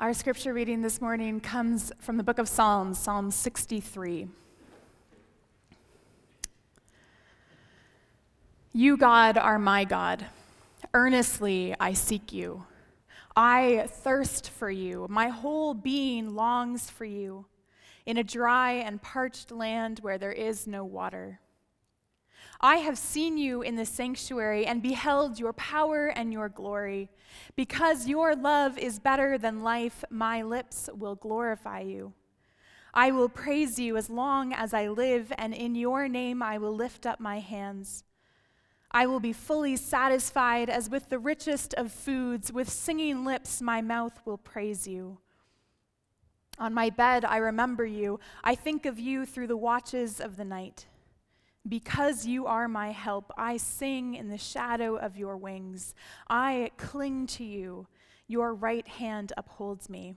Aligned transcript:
Our 0.00 0.14
scripture 0.14 0.54
reading 0.54 0.80
this 0.80 1.00
morning 1.00 1.40
comes 1.40 1.90
from 1.98 2.18
the 2.18 2.22
book 2.22 2.38
of 2.38 2.48
Psalms, 2.48 3.00
Psalm 3.00 3.32
63. 3.32 4.28
You, 8.72 8.96
God, 8.96 9.36
are 9.36 9.58
my 9.58 9.82
God. 9.82 10.24
Earnestly 10.94 11.74
I 11.80 11.94
seek 11.94 12.32
you. 12.32 12.64
I 13.34 13.88
thirst 13.90 14.50
for 14.50 14.70
you. 14.70 15.08
My 15.10 15.30
whole 15.30 15.74
being 15.74 16.36
longs 16.36 16.88
for 16.88 17.04
you 17.04 17.46
in 18.06 18.18
a 18.18 18.22
dry 18.22 18.74
and 18.74 19.02
parched 19.02 19.50
land 19.50 19.98
where 19.98 20.16
there 20.16 20.30
is 20.30 20.68
no 20.68 20.84
water. 20.84 21.40
I 22.60 22.76
have 22.76 22.98
seen 22.98 23.38
you 23.38 23.62
in 23.62 23.76
the 23.76 23.86
sanctuary 23.86 24.66
and 24.66 24.82
beheld 24.82 25.38
your 25.38 25.52
power 25.52 26.06
and 26.06 26.32
your 26.32 26.48
glory. 26.48 27.08
Because 27.54 28.08
your 28.08 28.34
love 28.34 28.76
is 28.78 28.98
better 28.98 29.38
than 29.38 29.62
life, 29.62 30.04
my 30.10 30.42
lips 30.42 30.88
will 30.92 31.14
glorify 31.14 31.80
you. 31.80 32.14
I 32.92 33.10
will 33.12 33.28
praise 33.28 33.78
you 33.78 33.96
as 33.96 34.10
long 34.10 34.52
as 34.52 34.74
I 34.74 34.88
live, 34.88 35.32
and 35.38 35.54
in 35.54 35.74
your 35.74 36.08
name 36.08 36.42
I 36.42 36.58
will 36.58 36.74
lift 36.74 37.06
up 37.06 37.20
my 37.20 37.38
hands. 37.38 38.02
I 38.90 39.06
will 39.06 39.20
be 39.20 39.32
fully 39.32 39.76
satisfied 39.76 40.70
as 40.70 40.88
with 40.88 41.10
the 41.10 41.18
richest 41.18 41.74
of 41.74 41.92
foods. 41.92 42.52
With 42.52 42.70
singing 42.70 43.24
lips, 43.24 43.60
my 43.60 43.82
mouth 43.82 44.20
will 44.24 44.38
praise 44.38 44.88
you. 44.88 45.18
On 46.58 46.74
my 46.74 46.90
bed, 46.90 47.24
I 47.24 47.36
remember 47.36 47.84
you. 47.84 48.18
I 48.42 48.54
think 48.54 48.86
of 48.86 48.98
you 48.98 49.26
through 49.26 49.46
the 49.46 49.56
watches 49.56 50.20
of 50.20 50.36
the 50.36 50.44
night. 50.44 50.86
Because 51.66 52.26
you 52.26 52.46
are 52.46 52.68
my 52.68 52.92
help, 52.92 53.32
I 53.36 53.56
sing 53.56 54.14
in 54.14 54.28
the 54.28 54.38
shadow 54.38 54.96
of 54.96 55.16
your 55.16 55.36
wings. 55.36 55.94
I 56.28 56.70
cling 56.76 57.26
to 57.28 57.44
you. 57.44 57.86
Your 58.26 58.54
right 58.54 58.86
hand 58.86 59.32
upholds 59.36 59.88
me. 59.88 60.14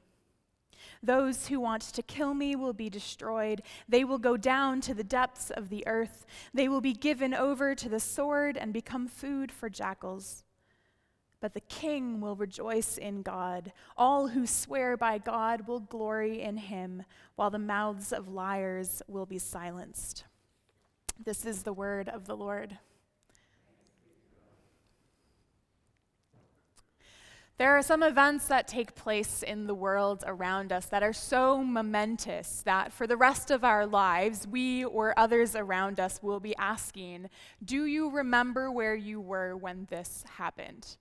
Those 1.03 1.47
who 1.47 1.59
want 1.59 1.81
to 1.81 2.03
kill 2.03 2.33
me 2.33 2.55
will 2.55 2.73
be 2.73 2.89
destroyed. 2.89 3.61
They 3.87 4.03
will 4.03 4.17
go 4.17 4.37
down 4.37 4.81
to 4.81 4.93
the 4.93 5.03
depths 5.03 5.51
of 5.51 5.69
the 5.69 5.85
earth. 5.87 6.25
They 6.53 6.67
will 6.67 6.81
be 6.81 6.93
given 6.93 7.33
over 7.33 7.75
to 7.75 7.89
the 7.89 7.99
sword 7.99 8.57
and 8.57 8.73
become 8.73 9.07
food 9.07 9.51
for 9.51 9.69
jackals. 9.69 10.43
But 11.39 11.53
the 11.53 11.61
king 11.61 12.21
will 12.21 12.35
rejoice 12.35 12.97
in 12.97 13.23
God. 13.23 13.73
All 13.97 14.27
who 14.27 14.45
swear 14.45 14.95
by 14.95 15.17
God 15.17 15.67
will 15.67 15.79
glory 15.79 16.41
in 16.41 16.57
him, 16.57 17.03
while 17.35 17.49
the 17.49 17.57
mouths 17.57 18.13
of 18.13 18.27
liars 18.27 19.01
will 19.07 19.25
be 19.25 19.39
silenced. 19.39 20.25
This 21.23 21.45
is 21.45 21.61
the 21.61 21.73
word 21.73 22.09
of 22.09 22.25
the 22.25 22.35
Lord. 22.35 22.79
There 27.59 27.77
are 27.77 27.83
some 27.83 28.01
events 28.01 28.47
that 28.47 28.67
take 28.67 28.95
place 28.95 29.43
in 29.43 29.67
the 29.67 29.75
world 29.75 30.23
around 30.25 30.71
us 30.71 30.87
that 30.87 31.03
are 31.03 31.13
so 31.13 31.63
momentous 31.63 32.63
that 32.65 32.91
for 32.91 33.05
the 33.05 33.17
rest 33.17 33.51
of 33.51 33.63
our 33.63 33.85
lives, 33.85 34.47
we 34.47 34.83
or 34.83 35.13
others 35.15 35.55
around 35.55 35.99
us 35.99 36.23
will 36.23 36.39
be 36.39 36.55
asking, 36.55 37.29
Do 37.63 37.85
you 37.85 38.09
remember 38.09 38.71
where 38.71 38.95
you 38.95 39.21
were 39.21 39.55
when 39.55 39.85
this 39.91 40.23
happened? 40.37 40.97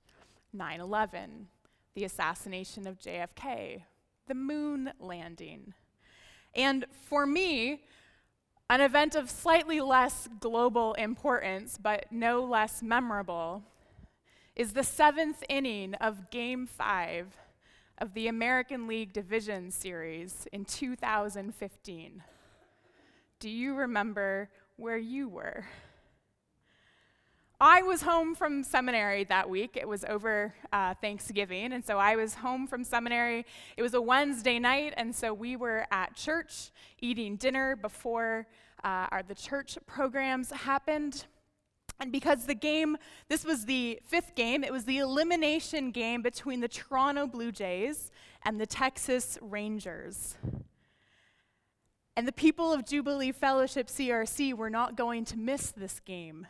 9 0.53 0.81
11, 0.81 1.48
the 1.95 2.05
assassination 2.05 2.87
of 2.87 3.01
JFK, 3.01 3.85
the 4.29 4.35
moon 4.35 4.93
landing. 4.98 5.73
And 6.55 6.85
for 7.09 7.25
me, 7.25 7.85
an 8.71 8.81
event 8.81 9.17
of 9.17 9.29
slightly 9.29 9.81
less 9.81 10.29
global 10.39 10.95
importance, 10.95 11.77
but 11.77 12.07
no 12.13 12.45
less 12.45 12.85
memorable, 12.85 13.65
is 14.55 14.75
the 14.75 14.85
seventh 14.85 15.43
inning 15.49 15.93
of 15.95 16.31
Game 16.31 16.69
5 16.69 17.37
of 17.98 18.15
the 18.15 18.29
American 18.29 18.87
League 18.87 19.13
Division 19.13 19.73
Series 19.73 20.47
in 20.53 20.64
2015. 20.64 22.23
Do 23.41 23.51
you 23.51 23.75
remember 23.75 24.48
where 24.77 24.98
you 24.98 25.29
were? 25.29 25.64
I 27.63 27.83
was 27.83 28.01
home 28.01 28.35
from 28.35 28.63
seminary 28.63 29.25
that 29.25 29.51
week. 29.51 29.77
It 29.77 29.87
was 29.87 30.03
over 30.07 30.55
uh, 30.73 30.95
Thanksgiving, 30.95 31.75
and 31.75 31.85
so 31.85 31.98
I 31.98 32.17
was 32.17 32.33
home 32.33 32.67
from 32.67 32.85
seminary. 32.85 33.45
It 33.77 33.83
was 33.83 33.93
a 33.93 34.01
Wednesday 34.01 34.59
night, 34.59 34.95
and 34.97 35.15
so 35.15 35.35
we 35.35 35.57
were 35.57 35.87
at 35.91 36.17
church 36.17 36.71
eating 37.03 37.37
dinner 37.37 37.77
before 37.77 38.47
uh, 38.83 39.09
our, 39.11 39.23
the 39.23 39.35
church 39.35 39.77
programs 39.87 40.51
happened. 40.51 41.27
And 42.01 42.11
because 42.11 42.47
the 42.47 42.55
game, 42.55 42.97
this 43.29 43.45
was 43.45 43.67
the 43.67 44.01
fifth 44.07 44.35
game, 44.35 44.65
it 44.65 44.73
was 44.73 44.87
the 44.87 44.97
elimination 44.97 45.91
game 45.91 46.23
between 46.23 46.61
the 46.61 46.69
Toronto 46.69 47.27
Blue 47.27 47.53
Jays 47.53 48.11
and 48.42 48.59
the 48.59 48.65
Texas 48.65 49.37
Rangers. 49.42 50.35
And 52.17 52.27
the 52.27 52.33
people 52.33 52.73
of 52.73 52.87
Jubilee 52.87 53.33
Fellowship 53.33 53.89
CRC 53.89 54.55
were 54.55 54.71
not 54.71 54.97
going 54.97 55.27
to 55.27 55.37
miss 55.37 55.73
this 55.73 56.01
game. 56.01 56.47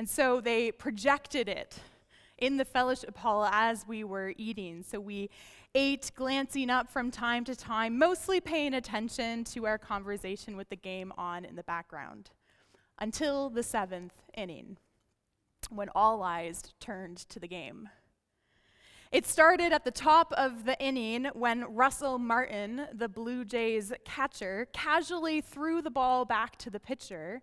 And 0.00 0.08
so 0.08 0.40
they 0.40 0.72
projected 0.72 1.46
it 1.46 1.78
in 2.38 2.56
the 2.56 2.64
fellowship 2.64 3.18
hall 3.18 3.44
as 3.44 3.86
we 3.86 4.02
were 4.02 4.32
eating. 4.38 4.82
So 4.82 4.98
we 4.98 5.28
ate, 5.74 6.10
glancing 6.14 6.70
up 6.70 6.88
from 6.88 7.10
time 7.10 7.44
to 7.44 7.54
time, 7.54 7.98
mostly 7.98 8.40
paying 8.40 8.72
attention 8.72 9.44
to 9.44 9.66
our 9.66 9.76
conversation 9.76 10.56
with 10.56 10.70
the 10.70 10.76
game 10.76 11.12
on 11.18 11.44
in 11.44 11.54
the 11.54 11.62
background, 11.64 12.30
until 12.98 13.50
the 13.50 13.62
seventh 13.62 14.14
inning, 14.32 14.78
when 15.68 15.90
all 15.94 16.22
eyes 16.22 16.62
turned 16.80 17.18
to 17.18 17.38
the 17.38 17.46
game. 17.46 17.90
It 19.12 19.26
started 19.26 19.70
at 19.70 19.84
the 19.84 19.90
top 19.90 20.32
of 20.32 20.64
the 20.64 20.82
inning 20.82 21.26
when 21.34 21.74
Russell 21.74 22.18
Martin, 22.18 22.86
the 22.94 23.10
Blue 23.10 23.44
Jays 23.44 23.92
catcher, 24.06 24.66
casually 24.72 25.42
threw 25.42 25.82
the 25.82 25.90
ball 25.90 26.24
back 26.24 26.56
to 26.56 26.70
the 26.70 26.80
pitcher 26.80 27.42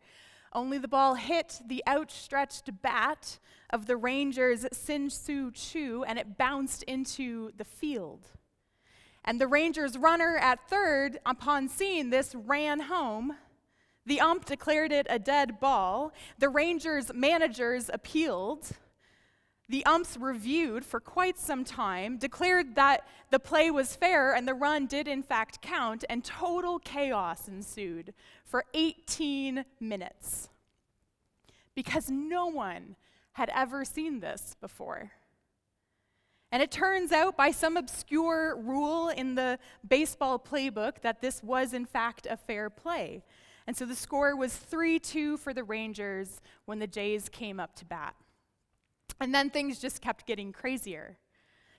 only 0.53 0.77
the 0.77 0.87
ball 0.87 1.15
hit 1.15 1.61
the 1.65 1.83
outstretched 1.87 2.81
bat 2.81 3.39
of 3.69 3.85
the 3.85 3.97
Rangers' 3.97 4.65
Shin 4.73 5.09
Soo 5.09 5.51
Choo 5.51 6.03
and 6.07 6.17
it 6.17 6.37
bounced 6.37 6.83
into 6.83 7.51
the 7.57 7.65
field. 7.65 8.27
And 9.23 9.41
the 9.41 9.47
Rangers' 9.47 9.97
runner 9.97 10.37
at 10.37 10.69
third, 10.69 11.19
upon 11.25 11.67
seeing 11.67 12.09
this, 12.09 12.33
ran 12.33 12.81
home. 12.81 13.35
The 14.05 14.21
ump 14.21 14.45
declared 14.45 14.93
it 14.93 15.05
a 15.09 15.19
dead 15.19 15.59
ball. 15.59 16.13
The 16.39 16.47
Rangers' 16.47 17.11
managers 17.13 17.89
appealed. 17.93 18.71
The 19.69 19.85
umps 19.85 20.15
reviewed 20.17 20.85
for 20.85 20.99
quite 21.01 21.37
some 21.37 21.65
time, 21.65 22.17
declared 22.17 22.75
that 22.75 23.05
the 23.31 23.39
play 23.39 23.69
was 23.69 23.95
fair 23.95 24.33
and 24.33 24.47
the 24.47 24.53
run 24.53 24.85
did 24.85 25.07
in 25.07 25.23
fact 25.23 25.61
count, 25.61 26.05
and 26.09 26.23
total 26.23 26.79
chaos 26.79 27.47
ensued 27.49 28.13
for 28.45 28.63
18 28.73 29.65
minutes 29.79 30.49
because 31.75 32.09
no 32.09 32.47
one 32.47 32.95
had 33.33 33.51
ever 33.53 33.83
seen 33.83 34.21
this 34.21 34.55
before. 34.61 35.11
And 36.51 36.63
it 36.63 36.71
turns 36.71 37.11
out, 37.11 37.35
by 37.35 37.51
some 37.51 37.75
obscure 37.75 38.57
rule 38.57 39.09
in 39.09 39.35
the 39.35 39.59
baseball 39.87 40.39
playbook, 40.39 41.01
that 41.01 41.21
this 41.21 41.43
was 41.43 41.73
in 41.73 41.85
fact 41.85 42.25
a 42.29 42.37
fair 42.37 42.69
play. 42.69 43.21
And 43.67 43.75
so 43.75 43.85
the 43.85 43.95
score 43.95 44.35
was 44.35 44.55
3 44.55 44.97
2 44.97 45.37
for 45.37 45.53
the 45.53 45.63
Rangers 45.63 46.41
when 46.65 46.79
the 46.79 46.87
Jays 46.87 47.27
came 47.27 47.59
up 47.59 47.75
to 47.75 47.85
bat. 47.85 48.15
And 49.19 49.33
then 49.33 49.49
things 49.49 49.79
just 49.79 50.01
kept 50.01 50.25
getting 50.27 50.51
crazier. 50.51 51.17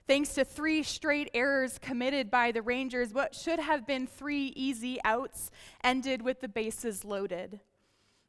Thanks 0.07 0.33
to 0.33 0.43
three 0.43 0.81
straight 0.81 1.29
errors 1.33 1.77
committed 1.77 2.31
by 2.31 2.51
the 2.51 2.63
Rangers, 2.63 3.13
what 3.13 3.35
should 3.35 3.59
have 3.59 3.85
been 3.85 4.07
three 4.07 4.47
easy 4.55 4.99
outs 5.03 5.51
ended 5.83 6.23
with 6.23 6.41
the 6.41 6.49
bases 6.49 7.05
loaded. 7.05 7.59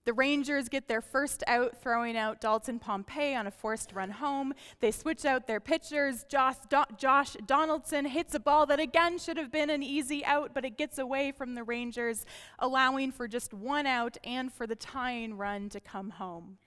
The 0.05 0.13
Rangers 0.15 0.69
get 0.69 0.89
their 0.89 1.03
first 1.03 1.45
out, 1.47 1.77
throwing 1.77 2.17
out 2.17 2.41
Dalton 2.41 2.79
Pompey 2.79 3.35
on 3.35 3.47
a 3.47 3.51
forced 3.51 3.93
run 3.93 4.11
home. 4.11 4.55
They 4.81 4.91
switch 4.91 5.25
out 5.25 5.47
their 5.47 5.61
pitchers. 5.61 6.25
Josh, 6.25 6.57
Do- 6.69 6.85
Josh, 6.97 7.37
Donaldson 7.47 8.07
hits 8.07 8.35
a 8.35 8.41
ball 8.41 8.67
that 8.67 8.81
again 8.81 9.19
should 9.19 9.37
have 9.37 9.53
been 9.53 9.71
an 9.71 9.83
easy 9.83 10.25
out, 10.25 10.53
but 10.55 10.65
it 10.65 10.79
gets 10.79 10.99
away 10.99 11.33
from 11.33 11.55
the 11.55 11.65
Rangers, 11.65 12.25
allowing 12.59 13.13
for 13.13 13.29
just 13.29 13.53
one 13.53 13.87
out 13.87 14.17
and 14.25 14.53
for 14.53 14.67
the 14.67 14.77
tying 14.77 15.37
run 15.37 15.69
to 15.69 15.81
come 15.81 16.11
home. 16.11 16.59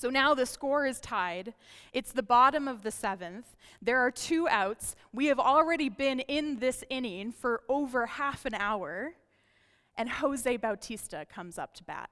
So 0.00 0.08
now 0.08 0.32
the 0.32 0.46
score 0.46 0.86
is 0.86 0.98
tied. 0.98 1.52
It's 1.92 2.12
the 2.12 2.22
bottom 2.22 2.66
of 2.66 2.82
the 2.82 2.90
seventh. 2.90 3.58
There 3.82 3.98
are 3.98 4.10
two 4.10 4.48
outs. 4.48 4.96
We 5.12 5.26
have 5.26 5.38
already 5.38 5.90
been 5.90 6.20
in 6.20 6.58
this 6.58 6.82
inning 6.88 7.32
for 7.32 7.60
over 7.68 8.06
half 8.06 8.46
an 8.46 8.54
hour, 8.54 9.12
and 9.98 10.08
Jose 10.08 10.56
Bautista 10.56 11.26
comes 11.30 11.58
up 11.58 11.74
to 11.74 11.84
bat. 11.84 12.08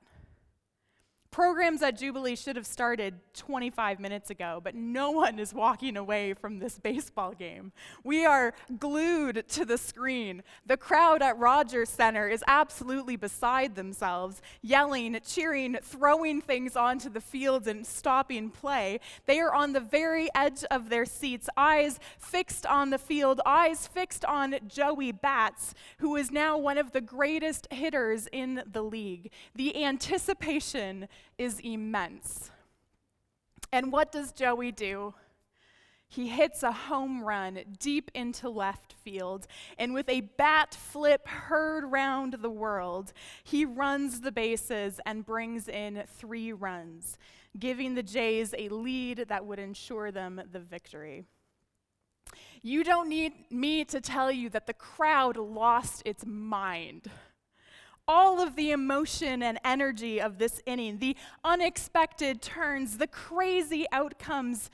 Programs 1.30 1.82
at 1.82 1.98
Jubilee 1.98 2.34
should 2.34 2.56
have 2.56 2.66
started 2.66 3.20
25 3.34 4.00
minutes 4.00 4.30
ago, 4.30 4.60
but 4.64 4.74
no 4.74 5.10
one 5.10 5.38
is 5.38 5.52
walking 5.52 5.96
away 5.96 6.32
from 6.34 6.58
this 6.58 6.78
baseball 6.78 7.32
game. 7.32 7.70
We 8.02 8.24
are 8.24 8.54
glued 8.78 9.46
to 9.50 9.64
the 9.64 9.78
screen. 9.78 10.42
The 10.66 10.78
crowd 10.78 11.22
at 11.22 11.38
Rogers 11.38 11.90
Centre 11.90 12.28
is 12.28 12.42
absolutely 12.48 13.16
beside 13.16 13.76
themselves, 13.76 14.40
yelling, 14.62 15.18
cheering, 15.24 15.76
throwing 15.82 16.40
things 16.40 16.76
onto 16.76 17.10
the 17.10 17.20
field 17.20 17.68
and 17.68 17.86
stopping 17.86 18.50
play. 18.50 18.98
They 19.26 19.38
are 19.38 19.54
on 19.54 19.74
the 19.74 19.80
very 19.80 20.28
edge 20.34 20.64
of 20.70 20.88
their 20.88 21.04
seats, 21.04 21.48
eyes 21.56 22.00
fixed 22.18 22.64
on 22.66 22.90
the 22.90 22.98
field, 22.98 23.40
eyes 23.44 23.86
fixed 23.86 24.24
on 24.24 24.56
Joey 24.66 25.12
Bats, 25.12 25.74
who 25.98 26.16
is 26.16 26.30
now 26.30 26.56
one 26.56 26.78
of 26.78 26.92
the 26.92 27.02
greatest 27.02 27.68
hitters 27.70 28.28
in 28.32 28.62
the 28.66 28.82
league. 28.82 29.30
The 29.54 29.84
anticipation 29.84 31.06
is 31.36 31.60
immense. 31.60 32.50
And 33.72 33.92
what 33.92 34.12
does 34.12 34.32
Joey 34.32 34.72
do? 34.72 35.14
He 36.10 36.28
hits 36.28 36.62
a 36.62 36.72
home 36.72 37.22
run 37.22 37.60
deep 37.78 38.10
into 38.14 38.48
left 38.48 38.94
field, 38.94 39.46
and 39.78 39.92
with 39.92 40.08
a 40.08 40.22
bat 40.22 40.74
flip 40.74 41.28
heard 41.28 41.84
round 41.84 42.36
the 42.40 42.48
world, 42.48 43.12
he 43.44 43.66
runs 43.66 44.22
the 44.22 44.32
bases 44.32 45.00
and 45.04 45.26
brings 45.26 45.68
in 45.68 46.02
three 46.06 46.50
runs, 46.50 47.18
giving 47.58 47.94
the 47.94 48.02
Jays 48.02 48.54
a 48.56 48.70
lead 48.70 49.26
that 49.28 49.44
would 49.44 49.58
ensure 49.58 50.10
them 50.10 50.40
the 50.50 50.60
victory. 50.60 51.24
You 52.62 52.84
don't 52.84 53.10
need 53.10 53.50
me 53.50 53.84
to 53.84 54.00
tell 54.00 54.32
you 54.32 54.48
that 54.50 54.66
the 54.66 54.72
crowd 54.72 55.36
lost 55.36 56.02
its 56.06 56.24
mind 56.26 57.10
all 58.08 58.40
of 58.40 58.56
the 58.56 58.70
emotion 58.70 59.42
and 59.42 59.60
energy 59.64 60.20
of 60.20 60.38
this 60.38 60.60
inning, 60.64 60.98
the 60.98 61.16
unexpected 61.44 62.40
turns, 62.40 62.96
the 62.96 63.06
crazy 63.06 63.84
outcomes, 63.92 64.70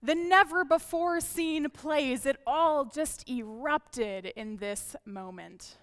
the 0.00 0.14
never 0.14 0.64
before 0.64 1.20
seen 1.20 1.68
plays, 1.68 2.24
it 2.24 2.36
all 2.46 2.84
just 2.84 3.28
erupted 3.28 4.26
in 4.36 4.56
this 4.56 4.94
moment. 5.04 5.76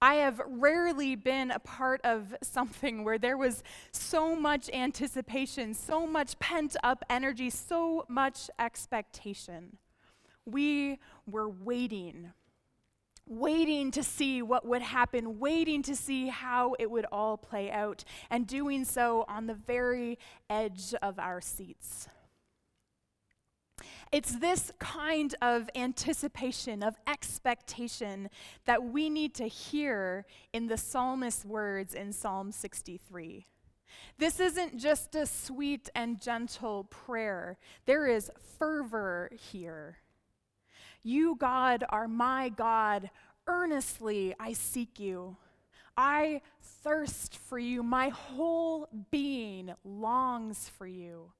I 0.00 0.14
have 0.16 0.40
rarely 0.46 1.14
been 1.14 1.52
a 1.52 1.60
part 1.60 2.00
of 2.02 2.34
something 2.42 3.04
where 3.04 3.18
there 3.18 3.36
was 3.36 3.62
so 3.92 4.34
much 4.34 4.68
anticipation, 4.72 5.74
so 5.74 6.06
much 6.06 6.38
pent 6.38 6.76
up 6.82 7.04
energy, 7.08 7.50
so 7.50 8.04
much 8.08 8.50
expectation. 8.58 9.78
We 10.44 10.98
were 11.24 11.48
waiting 11.48 12.32
waiting 13.26 13.90
to 13.92 14.02
see 14.02 14.42
what 14.42 14.66
would 14.66 14.82
happen, 14.82 15.38
waiting 15.38 15.82
to 15.82 15.96
see 15.96 16.28
how 16.28 16.74
it 16.78 16.90
would 16.90 17.06
all 17.12 17.36
play 17.36 17.70
out, 17.70 18.04
and 18.30 18.46
doing 18.46 18.84
so 18.84 19.24
on 19.28 19.46
the 19.46 19.54
very 19.54 20.18
edge 20.50 20.94
of 21.02 21.18
our 21.18 21.40
seats. 21.40 22.08
It's 24.12 24.36
this 24.36 24.70
kind 24.78 25.34
of 25.40 25.70
anticipation, 25.74 26.82
of 26.82 26.96
expectation, 27.06 28.28
that 28.66 28.84
we 28.84 29.08
need 29.08 29.34
to 29.36 29.46
hear 29.46 30.26
in 30.52 30.66
the 30.66 30.76
psalmist's 30.76 31.46
words 31.46 31.94
in 31.94 32.12
Psalm 32.12 32.52
63. 32.52 33.46
This 34.18 34.38
isn't 34.38 34.78
just 34.78 35.14
a 35.14 35.24
sweet 35.24 35.88
and 35.94 36.20
gentle 36.20 36.84
prayer, 36.84 37.58
there 37.86 38.06
is 38.06 38.30
fervor 38.58 39.30
here. 39.32 39.98
You, 41.02 41.36
God, 41.36 41.84
are 41.88 42.08
my 42.08 42.48
God. 42.50 43.10
Earnestly 43.46 44.34
I 44.38 44.52
seek 44.52 45.00
you. 45.00 45.36
I 45.96 46.40
thirst 46.62 47.36
for 47.36 47.58
you. 47.58 47.82
My 47.82 48.08
whole 48.08 48.88
being 49.10 49.74
longs 49.84 50.68
for 50.68 50.86
you. 50.86 51.32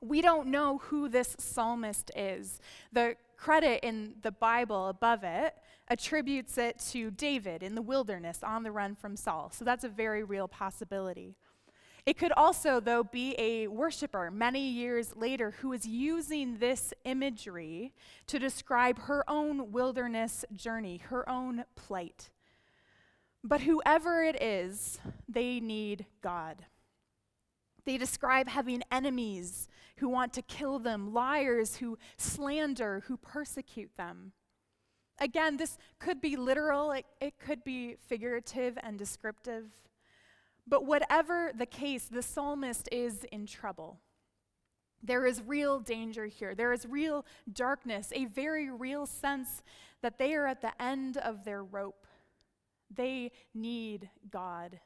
We 0.00 0.20
don't 0.20 0.48
know 0.48 0.78
who 0.78 1.08
this 1.08 1.34
psalmist 1.38 2.10
is. 2.14 2.60
The 2.92 3.16
credit 3.36 3.84
in 3.84 4.14
the 4.22 4.30
Bible 4.30 4.88
above 4.88 5.24
it 5.24 5.54
attributes 5.88 6.58
it 6.58 6.78
to 6.90 7.10
David 7.10 7.62
in 7.62 7.74
the 7.74 7.82
wilderness 7.82 8.40
on 8.42 8.62
the 8.62 8.70
run 8.70 8.94
from 8.94 9.16
Saul. 9.16 9.50
So 9.52 9.64
that's 9.64 9.84
a 9.84 9.88
very 9.88 10.22
real 10.22 10.46
possibility. 10.46 11.36
It 12.08 12.16
could 12.16 12.32
also, 12.32 12.80
though, 12.80 13.04
be 13.04 13.34
a 13.36 13.66
worshiper 13.66 14.30
many 14.30 14.66
years 14.66 15.14
later 15.14 15.50
who 15.60 15.74
is 15.74 15.86
using 15.86 16.56
this 16.56 16.94
imagery 17.04 17.92
to 18.28 18.38
describe 18.38 19.00
her 19.00 19.22
own 19.28 19.72
wilderness 19.72 20.42
journey, 20.54 21.02
her 21.10 21.28
own 21.28 21.66
plight. 21.76 22.30
But 23.44 23.60
whoever 23.60 24.24
it 24.24 24.42
is, 24.42 24.98
they 25.28 25.60
need 25.60 26.06
God. 26.22 26.64
They 27.84 27.98
describe 27.98 28.48
having 28.48 28.82
enemies 28.90 29.68
who 29.98 30.08
want 30.08 30.32
to 30.32 30.40
kill 30.40 30.78
them, 30.78 31.12
liars 31.12 31.76
who 31.76 31.98
slander, 32.16 33.02
who 33.08 33.18
persecute 33.18 33.94
them. 33.98 34.32
Again, 35.20 35.58
this 35.58 35.76
could 35.98 36.22
be 36.22 36.36
literal, 36.36 36.90
it, 36.92 37.04
it 37.20 37.38
could 37.38 37.62
be 37.64 37.96
figurative 38.00 38.78
and 38.82 38.98
descriptive. 38.98 39.66
But 40.68 40.84
whatever 40.84 41.50
the 41.56 41.66
case, 41.66 42.04
the 42.04 42.22
psalmist 42.22 42.88
is 42.92 43.24
in 43.32 43.46
trouble. 43.46 44.00
There 45.02 45.24
is 45.26 45.42
real 45.46 45.80
danger 45.80 46.26
here. 46.26 46.54
There 46.54 46.72
is 46.72 46.84
real 46.86 47.24
darkness, 47.50 48.12
a 48.14 48.26
very 48.26 48.70
real 48.70 49.06
sense 49.06 49.62
that 50.02 50.18
they 50.18 50.34
are 50.34 50.46
at 50.46 50.60
the 50.60 50.80
end 50.82 51.16
of 51.16 51.44
their 51.44 51.64
rope. 51.64 52.06
They 52.94 53.30
need 53.54 54.10
God. 54.30 54.80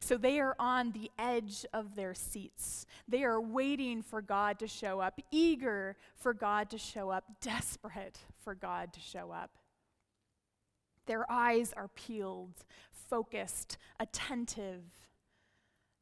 So 0.00 0.16
they 0.16 0.40
are 0.40 0.54
on 0.58 0.92
the 0.92 1.10
edge 1.18 1.66
of 1.72 1.96
their 1.96 2.14
seats. 2.14 2.86
They 3.08 3.24
are 3.24 3.40
waiting 3.40 4.02
for 4.02 4.22
God 4.22 4.58
to 4.60 4.66
show 4.66 5.00
up, 5.00 5.20
eager 5.30 5.96
for 6.14 6.34
God 6.34 6.70
to 6.70 6.78
show 6.78 7.10
up, 7.10 7.24
desperate 7.40 8.18
for 8.42 8.54
God 8.54 8.92
to 8.92 9.00
show 9.00 9.30
up. 9.30 9.50
Their 11.06 11.30
eyes 11.30 11.72
are 11.76 11.88
peeled, 11.88 12.64
focused, 12.90 13.76
attentive. 14.00 14.82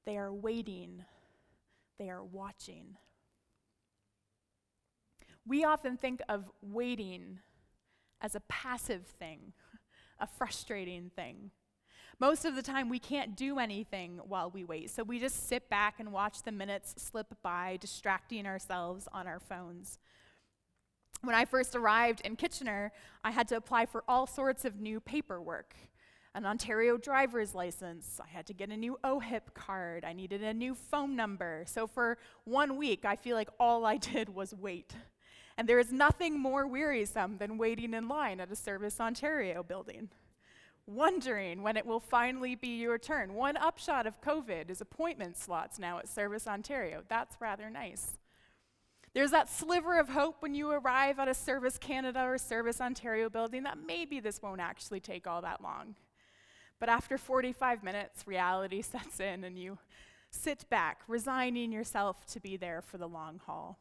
They 0.05 0.17
are 0.17 0.33
waiting, 0.33 1.05
they 1.99 2.11
are 2.11 2.25
watching. 2.25 2.97
We 5.47 5.65
often 5.65 5.97
think 5.97 6.23
of 6.29 6.51
waiting 6.61 7.41
as 8.21 8.35
a 8.35 8.41
passive 8.49 9.07
thing, 9.07 9.53
a 10.21 10.27
frustrating 10.27 11.11
thing. 11.15 11.51
Most 12.21 12.45
of 12.45 12.55
the 12.55 12.63
time, 12.63 12.89
we 12.89 13.01
can't 13.01 13.35
do 13.37 13.59
anything 13.59 14.21
while 14.25 14.51
we 14.51 14.63
wait, 14.63 14.91
so 14.91 15.03
we 15.03 15.19
just 15.19 15.49
sit 15.49 15.69
back 15.69 15.99
and 15.99 16.13
watch 16.13 16.43
the 16.43 16.53
minutes 16.53 16.95
slip 16.97 17.35
by, 17.43 17.79
distracting 17.81 18.47
ourselves 18.47 19.09
on 19.13 19.27
our 19.27 19.41
phones. 19.41 19.99
When 21.23 21.37
I 21.37 21.45
first 21.45 21.77
arrived 21.77 22.21
in 22.23 22.35
Kitchener, 22.37 22.91
I 23.23 23.31
had 23.31 23.47
to 23.49 23.57
apply 23.57 23.87
for 23.87 24.03
all 24.09 24.27
sorts 24.27 24.65
of 24.65 24.81
new 24.81 25.01
paperwork 25.01 25.75
an 26.35 26.47
Ontario 26.47 26.97
driver's 26.97 27.55
license. 27.55 28.19
I 28.23 28.29
had 28.29 28.47
to 28.47 28.55
get 28.55 28.71
a 28.71 28.77
new 28.77 28.99
OHIP 29.05 29.53
card. 29.55 30.05
I 30.05 30.13
needed 30.15 30.43
a 30.43 30.55
new 30.55 30.75
phone 30.75 31.15
number. 31.15 31.65
So 31.67 31.87
for 31.87 32.17
one 32.45 32.77
week, 32.77 33.05
I 33.05 33.17
feel 33.17 33.37
like 33.37 33.51
all 33.61 33.85
I 33.85 33.97
did 33.99 34.35
was 34.35 34.55
wait. 34.55 34.95
And 35.59 35.69
there 35.69 35.79
is 35.79 35.93
nothing 35.93 36.41
more 36.41 36.67
wearisome 36.67 37.37
than 37.37 37.59
waiting 37.59 37.93
in 37.93 38.09
line 38.09 38.41
at 38.41 38.51
a 38.51 38.57
Service 38.57 38.99
Ontario 38.99 39.63
building, 39.63 40.09
wondering 40.87 41.63
when 41.63 41.77
it 41.77 41.85
will 41.85 42.01
finally 42.01 42.55
be 42.55 42.79
your 42.79 42.97
turn. 42.97 43.35
One 43.35 43.59
upshot 43.59 44.07
of 44.07 44.23
COVID 44.23 44.71
is 44.71 44.81
appointment 44.81 45.37
slots 45.37 45.79
now 45.79 45.99
at 45.99 46.09
Service 46.09 46.47
Ontario. 46.47 47.03
That's 47.09 47.37
rather 47.39 47.69
nice. 47.69 48.17
There's 49.15 49.31
that 49.31 49.51
sliver 49.51 49.99
of 49.99 50.09
hope 50.09 50.37
when 50.41 50.55
you 50.55 50.71
arrive 50.71 51.19
at 51.19 51.29
a 51.29 51.35
Service 51.35 51.77
Canada 51.77 52.23
or 52.23 52.39
Service 52.39 52.81
Ontario 52.81 53.29
building 53.29 53.65
that 53.65 53.79
maybe 53.87 54.21
this 54.21 54.41
won't 54.41 54.61
actually 54.61 55.01
take 55.01 55.27
all 55.27 55.43
that 55.43 55.63
long. 55.63 55.97
But 56.81 56.89
after 56.89 57.19
45 57.19 57.83
minutes, 57.83 58.27
reality 58.27 58.83
sets 58.83 59.21
in 59.21 59.45
and 59.45 59.59
you 59.59 59.79
sit 60.31 60.69
back, 60.71 61.03
resigning 61.07 61.73
yourself 61.73 62.25
to 62.27 62.41
be 62.41 62.57
there 62.57 62.81
for 62.81 62.97
the 62.97 63.09
long 63.09 63.41
haul. 63.45 63.79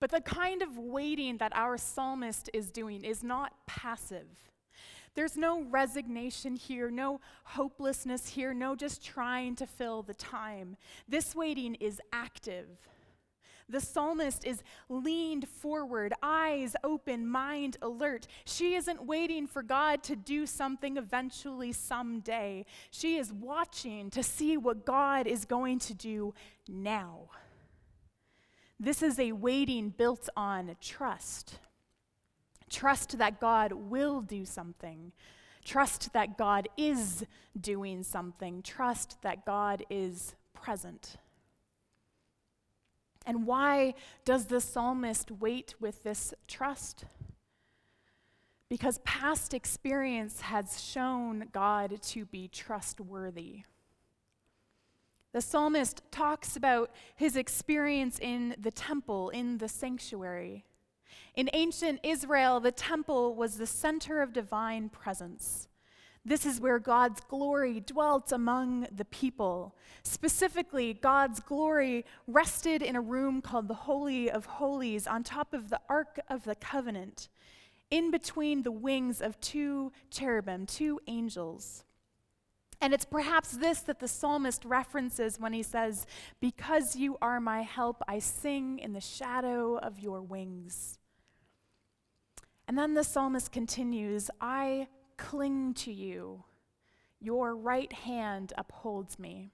But 0.00 0.10
the 0.10 0.20
kind 0.20 0.62
of 0.62 0.78
waiting 0.78 1.38
that 1.38 1.52
our 1.54 1.76
psalmist 1.76 2.50
is 2.52 2.70
doing 2.70 3.04
is 3.04 3.24
not 3.24 3.54
passive. 3.66 4.28
There's 5.14 5.36
no 5.36 5.62
resignation 5.62 6.54
here, 6.54 6.90
no 6.90 7.20
hopelessness 7.44 8.28
here, 8.28 8.54
no 8.54 8.76
just 8.76 9.04
trying 9.04 9.56
to 9.56 9.66
fill 9.66 10.02
the 10.02 10.14
time. 10.14 10.76
This 11.08 11.34
waiting 11.34 11.74
is 11.76 12.00
active. 12.12 12.68
The 13.68 13.80
psalmist 13.80 14.46
is 14.46 14.62
leaned 14.88 15.46
forward, 15.48 16.14
eyes 16.22 16.74
open, 16.82 17.26
mind 17.26 17.76
alert. 17.82 18.26
She 18.44 18.74
isn't 18.74 19.04
waiting 19.04 19.46
for 19.46 19.62
God 19.62 20.02
to 20.04 20.16
do 20.16 20.46
something 20.46 20.96
eventually 20.96 21.72
someday. 21.72 22.64
She 22.90 23.18
is 23.18 23.32
watching 23.32 24.08
to 24.10 24.22
see 24.22 24.56
what 24.56 24.86
God 24.86 25.26
is 25.26 25.44
going 25.44 25.80
to 25.80 25.94
do 25.94 26.34
now. 26.66 27.28
This 28.80 29.02
is 29.02 29.18
a 29.18 29.32
waiting 29.32 29.90
built 29.90 30.28
on 30.36 30.76
trust. 30.80 31.58
Trust 32.70 33.18
that 33.18 33.40
God 33.40 33.72
will 33.72 34.20
do 34.22 34.44
something. 34.44 35.12
Trust 35.64 36.12
that 36.14 36.38
God 36.38 36.68
is 36.76 37.24
doing 37.60 38.02
something. 38.02 38.62
Trust 38.62 39.20
that 39.22 39.44
God 39.44 39.84
is 39.90 40.34
present. 40.54 41.16
And 43.28 43.44
why 43.46 43.92
does 44.24 44.46
the 44.46 44.58
psalmist 44.58 45.30
wait 45.30 45.74
with 45.78 46.02
this 46.02 46.32
trust? 46.46 47.04
Because 48.70 49.00
past 49.04 49.52
experience 49.52 50.40
has 50.40 50.82
shown 50.82 51.48
God 51.52 52.00
to 52.00 52.24
be 52.24 52.48
trustworthy. 52.48 53.64
The 55.34 55.42
psalmist 55.42 56.00
talks 56.10 56.56
about 56.56 56.90
his 57.16 57.36
experience 57.36 58.18
in 58.18 58.56
the 58.58 58.70
temple, 58.70 59.28
in 59.28 59.58
the 59.58 59.68
sanctuary. 59.68 60.64
In 61.36 61.50
ancient 61.52 62.00
Israel, 62.02 62.60
the 62.60 62.72
temple 62.72 63.34
was 63.34 63.58
the 63.58 63.66
center 63.66 64.22
of 64.22 64.32
divine 64.32 64.88
presence. 64.88 65.68
This 66.28 66.44
is 66.44 66.60
where 66.60 66.78
God's 66.78 67.22
glory 67.22 67.80
dwelt 67.80 68.32
among 68.32 68.86
the 68.94 69.06
people. 69.06 69.74
Specifically, 70.02 70.92
God's 70.92 71.40
glory 71.40 72.04
rested 72.26 72.82
in 72.82 72.96
a 72.96 73.00
room 73.00 73.40
called 73.40 73.66
the 73.66 73.74
Holy 73.74 74.30
of 74.30 74.44
Holies 74.44 75.06
on 75.06 75.22
top 75.22 75.54
of 75.54 75.70
the 75.70 75.80
Ark 75.88 76.20
of 76.28 76.44
the 76.44 76.54
Covenant, 76.54 77.30
in 77.90 78.10
between 78.10 78.62
the 78.62 78.70
wings 78.70 79.22
of 79.22 79.40
two 79.40 79.90
cherubim, 80.10 80.66
two 80.66 81.00
angels. 81.06 81.84
And 82.78 82.92
it's 82.92 83.06
perhaps 83.06 83.52
this 83.52 83.80
that 83.80 83.98
the 83.98 84.06
psalmist 84.06 84.66
references 84.66 85.40
when 85.40 85.54
he 85.54 85.62
says, 85.62 86.06
Because 86.40 86.94
you 86.94 87.16
are 87.22 87.40
my 87.40 87.62
help, 87.62 88.02
I 88.06 88.18
sing 88.18 88.80
in 88.80 88.92
the 88.92 89.00
shadow 89.00 89.78
of 89.78 89.98
your 89.98 90.20
wings. 90.20 90.98
And 92.68 92.76
then 92.76 92.92
the 92.92 93.02
psalmist 93.02 93.50
continues, 93.50 94.30
I 94.42 94.88
cling 95.18 95.74
to 95.74 95.92
you. 95.92 96.44
Your 97.20 97.54
right 97.54 97.92
hand 97.92 98.52
upholds 98.56 99.18
me. 99.18 99.50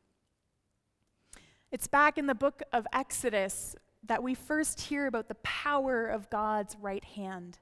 It's 1.73 1.89
back 1.89 2.19
in 2.19 2.27
the 2.27 2.35
book 2.35 2.63
of 2.73 2.87
Exodus 2.93 3.75
that 4.07 4.23
we 4.23 4.35
first 4.35 4.81
hear 4.83 5.07
about 5.07 5.29
the 5.29 5.35
power 5.37 6.07
of 6.07 6.31
God's 6.31 6.77
right 6.81 7.05
hand. 7.05 7.59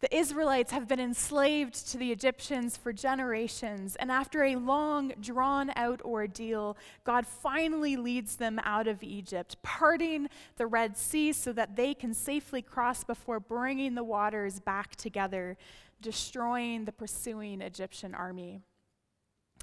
The 0.00 0.16
Israelites 0.16 0.72
have 0.72 0.88
been 0.88 0.98
enslaved 0.98 1.90
to 1.90 1.98
the 1.98 2.10
Egyptians 2.10 2.74
for 2.74 2.90
generations, 2.90 3.96
and 3.96 4.10
after 4.10 4.44
a 4.44 4.56
long, 4.56 5.12
drawn 5.20 5.70
out 5.76 6.00
ordeal, 6.02 6.78
God 7.04 7.26
finally 7.26 7.96
leads 7.96 8.36
them 8.36 8.58
out 8.64 8.88
of 8.88 9.02
Egypt, 9.02 9.56
parting 9.62 10.28
the 10.56 10.66
Red 10.66 10.96
Sea 10.96 11.34
so 11.34 11.52
that 11.52 11.76
they 11.76 11.92
can 11.92 12.14
safely 12.14 12.62
cross 12.62 13.04
before 13.04 13.40
bringing 13.40 13.94
the 13.94 14.04
waters 14.04 14.58
back 14.58 14.96
together 14.96 15.58
destroying 16.00 16.86
the 16.86 16.92
pursuing 16.92 17.60
Egyptian 17.60 18.14
army. 18.14 18.62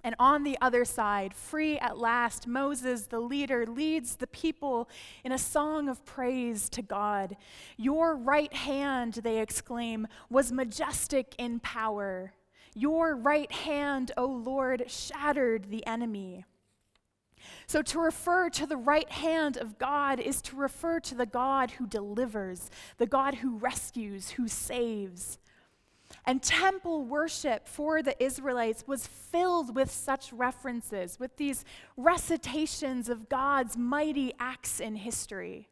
And 0.03 0.15
on 0.19 0.43
the 0.43 0.57
other 0.61 0.85
side, 0.85 1.33
free 1.33 1.77
at 1.79 1.97
last, 1.97 2.47
Moses, 2.47 3.07
the 3.07 3.19
leader, 3.19 3.65
leads 3.65 4.15
the 4.15 4.27
people 4.27 4.87
in 5.23 5.31
a 5.31 5.37
song 5.37 5.89
of 5.89 6.05
praise 6.05 6.69
to 6.69 6.81
God. 6.81 7.35
Your 7.77 8.15
right 8.15 8.53
hand, 8.53 9.15
they 9.15 9.39
exclaim, 9.41 10.07
was 10.29 10.51
majestic 10.51 11.35
in 11.37 11.59
power. 11.59 12.33
Your 12.75 13.15
right 13.15 13.51
hand, 13.51 14.11
O 14.17 14.25
Lord, 14.25 14.85
shattered 14.87 15.71
the 15.71 15.85
enemy. 15.87 16.45
So, 17.65 17.81
to 17.81 17.99
refer 17.99 18.49
to 18.51 18.65
the 18.65 18.77
right 18.77 19.11
hand 19.11 19.57
of 19.57 19.77
God 19.77 20.19
is 20.19 20.41
to 20.43 20.55
refer 20.55 20.99
to 21.01 21.15
the 21.15 21.25
God 21.25 21.71
who 21.71 21.87
delivers, 21.87 22.69
the 22.97 23.05
God 23.05 23.35
who 23.35 23.57
rescues, 23.57 24.31
who 24.31 24.47
saves. 24.47 25.37
And 26.27 26.43
temple 26.43 27.05
worship 27.05 27.69
for 27.69 28.03
the 28.03 28.21
Israelites 28.21 28.83
was 28.85 29.07
filled 29.07 29.73
with 29.73 29.89
such 29.89 30.33
references, 30.33 31.17
with 31.21 31.37
these 31.37 31.63
recitations 31.95 33.07
of 33.07 33.29
God's 33.29 33.77
mighty 33.77 34.33
acts 34.37 34.81
in 34.81 34.97
history. 34.97 35.69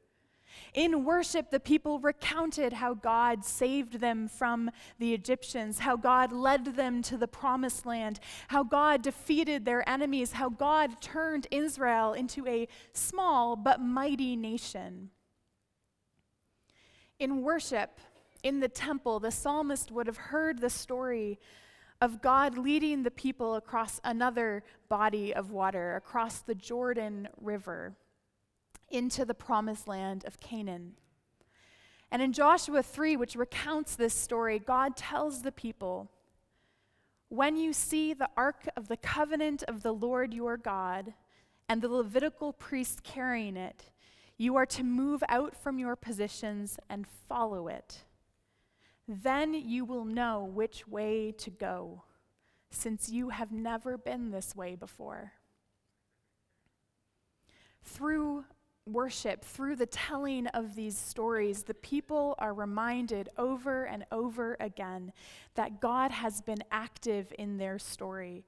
In 0.74 1.04
worship, 1.04 1.52
the 1.52 1.60
people 1.60 2.00
recounted 2.00 2.72
how 2.72 2.94
God 2.94 3.44
saved 3.44 4.00
them 4.00 4.30
from 4.30 4.72
the 4.98 5.14
Egyptians, 5.14 5.80
how 5.80 5.98
God 5.98 6.32
led 6.32 6.78
them 6.78 7.02
to 7.02 7.18
the 7.18 7.28
promised 7.28 7.86
land, 7.86 8.22
how 8.48 8.64
God 8.64 9.02
defeated 9.02 9.66
their 9.66 9.88
enemies, 9.90 10.32
how 10.32 10.48
God 10.48 11.02
turned 11.02 11.48
Israel 11.52 12.14
into 12.14 12.48
a 12.48 12.70
small 12.94 13.58
but 13.58 13.82
mighty 13.82 14.38
nation. 14.38 15.10
In 17.20 17.42
worship, 17.42 18.00
in 18.46 18.60
the 18.60 18.70
temple, 18.70 19.20
the 19.20 19.32
psalmist 19.32 19.92
would 19.92 20.06
have 20.06 20.18
heard 20.18 20.60
the 20.60 20.70
story 20.70 21.40
of 22.00 22.22
God 22.22 22.60
leading 22.60 23.02
the 23.02 23.10
people 23.10 23.56
across 23.56 24.00
another 24.04 24.64
body 24.88 25.34
of 25.34 25.50
water, 25.50 25.96
across 25.96 26.42
the 26.42 26.54
Jordan 26.54 27.28
River, 27.42 27.96
into 28.88 29.26
the 29.26 29.34
promised 29.34 29.88
land 29.88 30.26
of 30.26 30.40
Canaan. 30.40 30.94
And 32.12 32.22
in 32.22 32.34
Joshua 32.34 32.84
3, 32.84 33.16
which 33.16 33.36
recounts 33.36 33.96
this 33.96 34.14
story, 34.14 34.60
God 34.60 34.96
tells 34.96 35.42
the 35.42 35.52
people 35.52 36.12
When 37.30 37.58
you 37.58 37.74
see 37.74 38.14
the 38.14 38.30
ark 38.38 38.70
of 38.78 38.90
the 38.90 38.98
covenant 38.98 39.64
of 39.64 39.82
the 39.82 39.92
Lord 39.92 40.36
your 40.36 40.56
God 40.56 41.16
and 41.68 41.82
the 41.82 41.90
Levitical 41.90 42.54
priest 42.54 43.02
carrying 43.02 43.58
it, 43.58 43.90
you 44.38 44.56
are 44.56 44.68
to 44.68 44.84
move 44.84 45.24
out 45.30 45.56
from 45.56 45.80
your 45.80 45.96
positions 45.96 46.78
and 46.92 47.08
follow 47.28 47.68
it. 47.68 48.05
Then 49.08 49.54
you 49.54 49.86
will 49.86 50.06
know 50.06 50.44
which 50.44 50.88
way 50.88 51.32
to 51.34 51.50
go, 51.52 52.04
since 52.72 53.10
you 53.10 53.30
have 53.30 53.52
never 53.52 53.98
been 53.98 54.32
this 54.32 54.56
way 54.56 54.76
before. 54.76 55.34
Through 57.84 58.46
worship, 58.88 59.44
through 59.44 59.76
the 59.76 59.86
telling 59.86 60.48
of 60.48 60.76
these 60.76 60.98
stories, 60.98 61.64
the 61.64 61.74
people 61.74 62.36
are 62.40 62.54
reminded 62.54 63.30
over 63.38 63.86
and 63.86 64.06
over 64.12 64.58
again 64.60 65.12
that 65.56 65.80
God 65.80 66.12
has 66.12 66.42
been 66.42 66.64
active 66.72 67.34
in 67.38 67.58
their 67.58 67.80
story, 67.80 68.44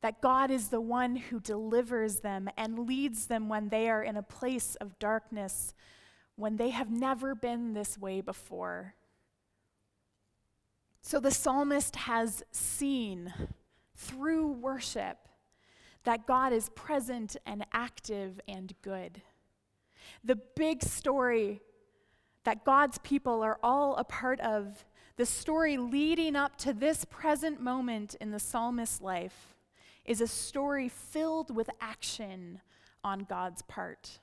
that 0.00 0.20
God 0.20 0.50
is 0.50 0.68
the 0.68 0.80
one 0.80 1.16
who 1.16 1.40
delivers 1.40 2.20
them 2.20 2.48
and 2.56 2.86
leads 2.86 3.26
them 3.26 3.48
when 3.48 3.68
they 3.68 3.88
are 3.88 4.02
in 4.02 4.16
a 4.16 4.22
place 4.22 4.74
of 4.76 4.98
darkness, 4.98 5.74
when 6.36 6.56
they 6.56 6.70
have 6.70 6.90
never 6.90 7.34
been 7.34 7.74
this 7.74 7.98
way 7.98 8.20
before. 8.20 8.94
So 11.00 11.20
the 11.20 11.30
psalmist 11.30 11.96
has 11.96 12.42
seen 12.52 13.32
through 13.96 14.48
worship 14.52 15.16
that 16.04 16.26
God 16.26 16.52
is 16.52 16.70
present 16.70 17.36
and 17.46 17.66
active 17.72 18.40
and 18.48 18.72
good. 18.82 19.22
The 20.24 20.38
big 20.56 20.82
story 20.82 21.60
that 22.44 22.64
God's 22.64 22.98
people 22.98 23.42
are 23.42 23.58
all 23.62 23.96
a 23.96 24.04
part 24.04 24.40
of, 24.40 24.84
the 25.16 25.26
story 25.26 25.76
leading 25.76 26.36
up 26.36 26.56
to 26.58 26.72
this 26.72 27.04
present 27.04 27.60
moment 27.60 28.14
in 28.20 28.30
the 28.30 28.38
psalmist's 28.38 29.02
life, 29.02 29.54
is 30.04 30.20
a 30.20 30.26
story 30.26 30.88
filled 30.88 31.54
with 31.54 31.68
action 31.80 32.60
on 33.04 33.26
God's 33.28 33.62
part. 33.62 34.20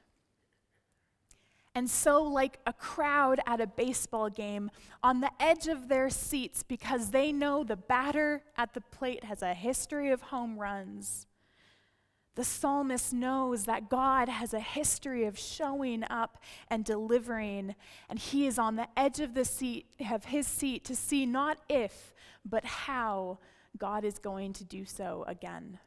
And 1.76 1.90
so, 1.90 2.24
like 2.24 2.60
a 2.66 2.72
crowd 2.72 3.42
at 3.46 3.60
a 3.60 3.68
baseball 3.68 4.30
game, 4.30 4.72
on 5.04 5.20
the 5.20 5.32
edge 5.42 5.68
of 5.68 5.90
their 5.90 6.10
seats 6.10 6.64
because 6.64 7.12
they 7.12 7.34
know 7.34 7.66
the 7.66 7.76
batter 7.76 8.44
at 8.56 8.74
the 8.74 8.80
plate 8.80 9.26
has 9.26 9.42
a 9.42 9.54
history 9.54 10.10
of 10.10 10.22
home 10.22 10.58
runs, 10.58 11.28
the 12.36 12.46
psalmist 12.46 13.14
knows 13.14 13.64
that 13.64 13.90
God 13.90 14.30
has 14.30 14.54
a 14.54 14.60
history 14.60 15.26
of 15.26 15.38
showing 15.38 16.04
up 16.10 16.38
and 16.70 16.84
delivering, 16.84 17.76
and 18.10 18.20
he 18.20 18.46
is 18.46 18.58
on 18.58 18.78
the 18.78 18.88
edge 18.98 19.20
of 19.20 19.34
the 19.34 19.46
seat 19.46 19.86
of 20.12 20.26
his 20.26 20.48
seat 20.48 20.84
to 20.86 20.96
see 20.96 21.26
not 21.26 21.58
if, 21.70 22.14
but 22.46 22.64
how 22.64 23.40
God 23.78 24.06
is 24.06 24.20
going 24.20 24.54
to 24.54 24.64
do 24.64 24.86
so 24.86 25.26
again. 25.28 25.80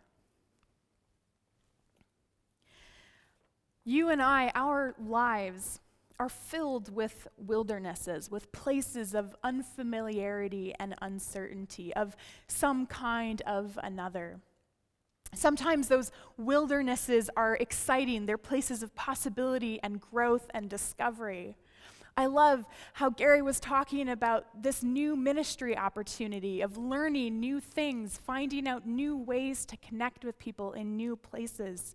You 3.88 4.10
and 4.10 4.20
I, 4.20 4.52
our 4.54 4.94
lives 5.02 5.80
are 6.20 6.28
filled 6.28 6.94
with 6.94 7.26
wildernesses, 7.38 8.30
with 8.30 8.52
places 8.52 9.14
of 9.14 9.34
unfamiliarity 9.42 10.74
and 10.78 10.94
uncertainty, 11.00 11.94
of 11.94 12.14
some 12.48 12.84
kind 12.84 13.40
of 13.46 13.78
another. 13.82 14.40
Sometimes 15.32 15.88
those 15.88 16.12
wildernesses 16.36 17.30
are 17.34 17.56
exciting, 17.56 18.26
they're 18.26 18.36
places 18.36 18.82
of 18.82 18.94
possibility 18.94 19.80
and 19.82 20.02
growth 20.02 20.50
and 20.52 20.68
discovery. 20.68 21.56
I 22.14 22.26
love 22.26 22.66
how 22.92 23.08
Gary 23.08 23.40
was 23.40 23.58
talking 23.58 24.10
about 24.10 24.62
this 24.62 24.82
new 24.82 25.16
ministry 25.16 25.74
opportunity 25.78 26.60
of 26.60 26.76
learning 26.76 27.40
new 27.40 27.58
things, 27.58 28.20
finding 28.22 28.68
out 28.68 28.86
new 28.86 29.16
ways 29.16 29.64
to 29.64 29.78
connect 29.78 30.26
with 30.26 30.38
people 30.38 30.74
in 30.74 30.94
new 30.98 31.16
places. 31.16 31.94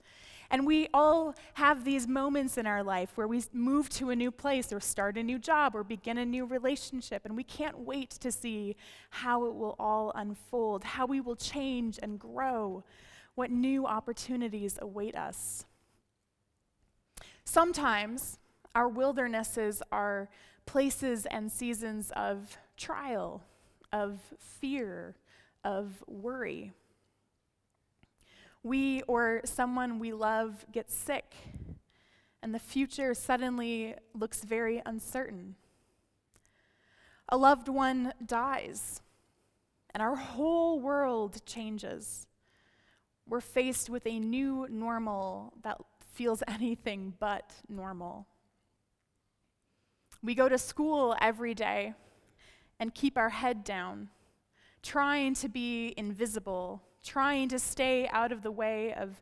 And 0.49 0.67
we 0.67 0.87
all 0.93 1.35
have 1.55 1.83
these 1.83 2.07
moments 2.07 2.57
in 2.57 2.67
our 2.67 2.83
life 2.83 3.11
where 3.15 3.27
we 3.27 3.43
move 3.53 3.89
to 3.89 4.09
a 4.09 4.15
new 4.15 4.31
place 4.31 4.71
or 4.71 4.79
start 4.79 5.17
a 5.17 5.23
new 5.23 5.39
job 5.39 5.75
or 5.75 5.83
begin 5.83 6.17
a 6.17 6.25
new 6.25 6.45
relationship, 6.45 7.25
and 7.25 7.35
we 7.35 7.43
can't 7.43 7.79
wait 7.79 8.11
to 8.11 8.31
see 8.31 8.75
how 9.09 9.45
it 9.45 9.55
will 9.55 9.75
all 9.79 10.11
unfold, 10.15 10.83
how 10.83 11.05
we 11.05 11.19
will 11.21 11.35
change 11.35 11.99
and 12.01 12.19
grow, 12.19 12.83
what 13.35 13.49
new 13.49 13.85
opportunities 13.85 14.77
await 14.81 15.15
us. 15.15 15.65
Sometimes 17.45 18.39
our 18.75 18.87
wildernesses 18.87 19.81
are 19.91 20.29
places 20.65 21.25
and 21.25 21.51
seasons 21.51 22.11
of 22.15 22.57
trial, 22.77 23.43
of 23.91 24.19
fear, 24.39 25.15
of 25.63 26.03
worry. 26.07 26.73
We 28.63 29.01
or 29.03 29.41
someone 29.43 29.99
we 29.99 30.13
love 30.13 30.65
gets 30.71 30.95
sick, 30.95 31.35
and 32.41 32.55
the 32.55 32.59
future 32.59 33.13
suddenly 33.13 33.95
looks 34.13 34.43
very 34.45 34.81
uncertain. 34.85 35.55
A 37.27 37.37
loved 37.37 37.67
one 37.67 38.13
dies, 38.25 39.01
and 39.93 40.01
our 40.01 40.15
whole 40.15 40.79
world 40.79 41.45
changes. 41.45 42.25
We're 43.27 43.41
faced 43.41 43.89
with 43.89 44.05
a 44.05 44.19
new 44.19 44.67
normal 44.69 45.53
that 45.63 45.77
feels 46.13 46.41
anything 46.47 47.13
but 47.19 47.53
normal. 47.67 48.27
We 50.21 50.35
go 50.35 50.47
to 50.47 50.57
school 50.57 51.17
every 51.19 51.53
day 51.53 51.95
and 52.79 52.95
keep 52.95 53.17
our 53.17 53.29
head 53.29 53.65
down, 53.65 54.09
trying 54.81 55.33
to 55.35 55.49
be 55.49 55.93
invisible, 55.97 56.81
trying 57.03 57.49
to 57.49 57.59
stay 57.59 58.07
out 58.09 58.31
of 58.31 58.41
the 58.41 58.51
way 58.51 58.93
of 58.93 59.21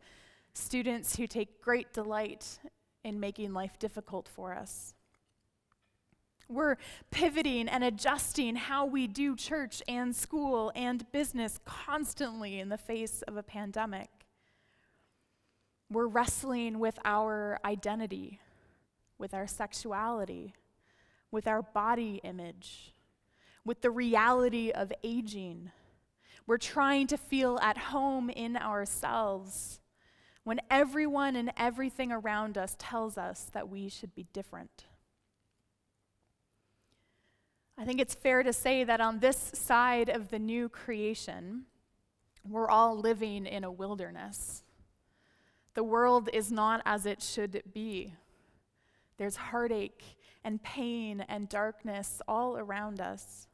students 0.54 1.16
who 1.16 1.28
take 1.28 1.62
great 1.62 1.94
delight 1.94 2.60
in 3.04 3.20
making 3.20 3.54
life 3.54 3.80
difficult 3.80 4.28
for 4.28 4.54
us. 4.54 4.94
We're 6.48 6.76
pivoting 7.12 7.70
and 7.70 7.84
adjusting 7.84 8.58
how 8.58 8.86
we 8.86 9.08
do 9.08 9.36
church 9.36 9.82
and 9.88 10.14
school 10.14 10.72
and 10.76 11.10
business 11.12 11.60
constantly 11.66 12.60
in 12.60 12.68
the 12.68 12.78
face 12.78 13.22
of 13.22 13.38
a 13.38 13.44
pandemic. 13.44 14.10
We're 15.90 16.08
wrestling 16.08 16.80
with 16.80 17.00
our 17.06 17.58
identity, 17.64 18.40
with 19.18 19.34
our 19.34 19.48
sexuality, 19.48 20.54
with 21.32 21.48
our 21.48 21.62
body 21.62 22.20
image, 22.24 22.94
with 23.64 23.82
the 23.82 23.92
reality 23.92 24.72
of 24.72 24.92
aging. 25.04 25.72
We're 26.52 26.58
trying 26.58 27.08
to 27.08 27.18
feel 27.18 27.58
at 27.60 27.78
home 27.78 28.30
in 28.30 28.58
ourselves 28.58 29.80
when 30.44 30.60
everyone 30.70 31.38
and 31.38 31.54
everything 31.56 32.12
around 32.12 32.58
us 32.58 32.76
tells 32.78 33.18
us 33.18 33.48
that 33.54 33.70
we 33.70 33.88
should 33.88 34.14
be 34.14 34.28
different. 34.34 34.84
I 37.78 37.86
think 37.86 38.02
it's 38.02 38.16
fair 38.16 38.44
to 38.44 38.52
say 38.52 38.84
that 38.84 39.00
on 39.00 39.20
this 39.20 39.38
side 39.54 40.10
of 40.10 40.30
the 40.30 40.40
new 40.40 40.68
creation, 40.68 41.68
we're 42.46 42.70
all 42.70 42.98
living 42.98 43.46
in 43.46 43.64
a 43.64 43.72
wilderness. 43.72 44.64
The 45.74 45.86
world 45.86 46.28
is 46.34 46.52
not 46.52 46.82
as 46.86 47.06
it 47.06 47.22
should 47.22 47.64
be. 47.74 48.14
There's 49.16 49.38
heartache 49.38 50.04
and 50.44 50.62
pain 50.62 51.22
and 51.30 51.48
darkness 51.48 52.22
all 52.28 52.58
around 52.58 53.00
us. 53.00 53.48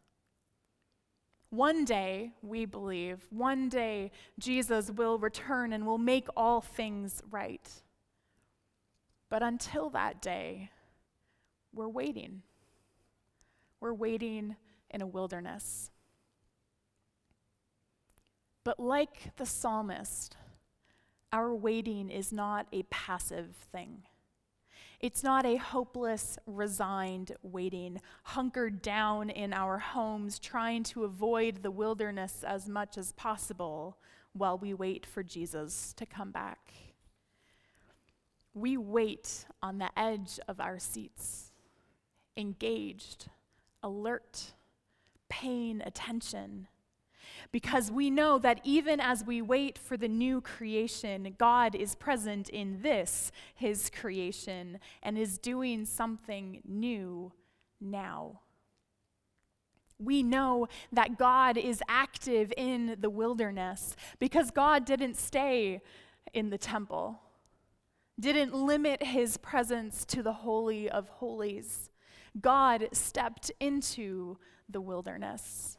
One 1.50 1.86
day, 1.86 2.34
we 2.42 2.66
believe, 2.66 3.26
one 3.30 3.70
day 3.70 4.12
Jesus 4.38 4.92
will 4.92 5.18
return 5.18 5.72
and 5.72 5.86
will 5.86 5.98
make 5.98 6.28
all 6.36 6.60
things 6.60 7.22
right. 7.32 7.70
But 9.30 9.44
until 9.44 9.90
that 9.92 10.22
day, 10.22 10.72
we're 11.74 11.88
waiting. 11.88 12.42
We're 13.80 13.94
waiting 13.94 14.56
in 14.90 15.02
a 15.02 15.08
wilderness. 15.08 15.92
But 18.64 18.80
like 18.80 19.36
the 19.38 19.46
psalmist, 19.46 20.36
our 21.32 21.56
waiting 21.56 22.10
is 22.10 22.34
not 22.34 22.68
a 22.74 22.84
passive 22.84 23.56
thing. 23.72 24.04
It's 25.00 25.24
not 25.24 25.46
a 25.46 25.58
hopeless, 25.58 26.40
resigned 26.48 27.34
waiting, 27.44 28.02
hunkered 28.24 28.82
down 28.82 29.30
in 29.30 29.54
our 29.54 29.78
homes, 29.78 30.40
trying 30.40 30.84
to 30.86 31.04
avoid 31.04 31.62
the 31.62 31.70
wilderness 31.70 32.44
as 32.44 32.68
much 32.68 32.98
as 32.98 33.12
possible 33.12 33.98
while 34.34 34.58
we 34.58 34.74
wait 34.74 35.06
for 35.06 35.22
Jesus 35.22 35.94
to 35.98 36.06
come 36.08 36.32
back. 36.32 36.74
We 38.56 38.76
wait 38.76 39.46
on 39.62 39.78
the 39.78 39.92
edge 39.98 40.40
of 40.48 40.60
our 40.60 40.80
seats, 40.80 41.52
engaged, 42.36 43.30
alert, 43.84 44.54
paying 45.30 45.82
attention 45.82 46.68
because 47.52 47.92
we 47.92 48.10
know 48.10 48.38
that 48.40 48.62
even 48.64 49.00
as 49.00 49.24
we 49.24 49.42
wait 49.42 49.78
for 49.78 49.98
the 49.98 50.08
new 50.08 50.42
creation, 50.42 51.36
God 51.38 51.76
is 51.76 51.96
present 51.96 52.50
in 52.50 52.82
this, 52.82 53.32
his 53.56 53.90
creation, 53.90 54.80
and 55.04 55.18
is 55.18 55.38
doing 55.38 55.86
something 55.86 56.62
new 56.66 57.32
now. 57.80 58.42
We 60.00 60.22
know 60.22 60.68
that 60.92 61.18
God 61.18 61.58
is 61.58 61.82
active 61.90 62.54
in 62.56 62.98
the 63.00 63.10
wilderness 63.10 63.96
because 64.20 64.52
God 64.52 64.86
didn't 64.86 65.16
stay 65.16 65.82
in 66.34 66.50
the 66.50 66.58
temple, 66.58 67.20
didn't 68.20 68.54
limit 68.54 69.02
his 69.02 69.38
presence 69.38 70.06
to 70.06 70.22
the 70.22 70.34
Holy 70.34 70.90
of 70.90 71.10
Holies. 71.10 71.90
God 72.40 72.90
stepped 72.92 73.52
into 73.60 74.38
the 74.70 74.82
wilderness. 74.82 75.77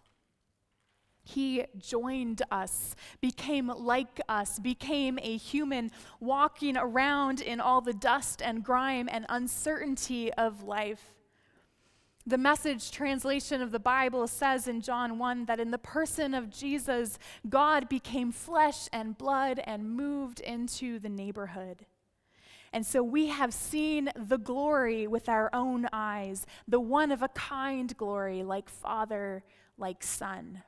He 1.29 1.67
joined 1.77 2.41
us, 2.51 2.97
became 3.21 3.67
like 3.69 4.19
us, 4.31 4.59
became 4.59 5.19
a 5.21 5.37
human, 5.37 5.91
walking 6.21 6.75
around 6.79 7.43
in 7.43 7.61
all 7.61 7.83
the 7.83 7.93
dust 7.93 8.41
and 8.41 8.65
grime 8.65 9.11
and 9.13 9.27
uncertainty 9.29 10.33
of 10.33 10.63
life. 10.63 11.13
The 12.27 12.39
message 12.39 12.91
translation 12.91 13.61
of 13.61 13.73
the 13.73 13.79
Bible 13.79 14.27
says 14.27 14.69
in 14.69 14.81
John 14.81 15.19
1 15.19 15.45
that 15.45 15.61
in 15.61 15.71
the 15.71 15.77
person 15.77 16.33
of 16.33 16.49
Jesus, 16.49 17.19
God 17.47 17.91
became 17.91 18.33
flesh 18.33 18.89
and 18.91 19.19
blood 19.19 19.61
and 19.65 19.91
moved 19.91 20.41
into 20.41 20.99
the 20.99 21.11
neighborhood. 21.11 21.85
And 22.73 22.87
so 22.87 23.03
we 23.03 23.27
have 23.27 23.53
seen 23.53 24.11
the 24.17 24.39
glory 24.39 25.07
with 25.07 25.29
our 25.29 25.51
own 25.53 25.89
eyes, 25.93 26.47
the 26.67 26.81
one 26.81 27.13
of 27.13 27.23
a 27.23 27.29
kind 27.29 27.95
glory, 27.99 28.43
like 28.43 28.71
Father, 28.71 29.45
like 29.77 30.03
Son. 30.03 30.63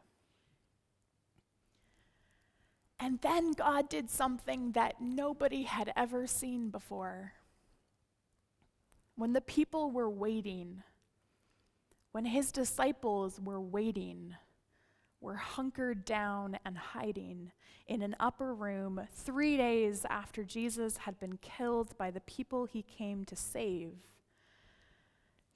And 3.03 3.19
then 3.23 3.53
God 3.53 3.89
did 3.89 4.11
something 4.11 4.73
that 4.73 5.01
nobody 5.01 5.63
had 5.63 5.91
ever 5.97 6.27
seen 6.27 6.69
before. 6.69 7.33
When 9.17 9.33
the 9.33 9.41
people 9.41 9.91
were 9.91 10.11
waiting, 10.11 10.83
when 12.13 12.27
his 12.27 12.53
disciples 12.53 13.41
were 13.43 13.61
waiting, 13.61 14.35
were 15.21 15.37
hunkered 15.37 16.05
down 16.05 16.59
and 16.65 16.77
hiding 16.77 17.53
in 17.87 18.03
an 18.03 18.17
upper 18.21 18.55
room 18.55 19.01
three 19.13 19.57
days 19.57 20.05
after 20.09 20.45
Jesus 20.45 20.99
had 20.99 21.19
been 21.19 21.39
killed 21.39 21.97
by 21.99 22.11
the 22.11 22.21
people 22.21 22.67
he 22.67 22.83
came 22.83 23.25
to 23.25 23.37
save, 23.37 23.93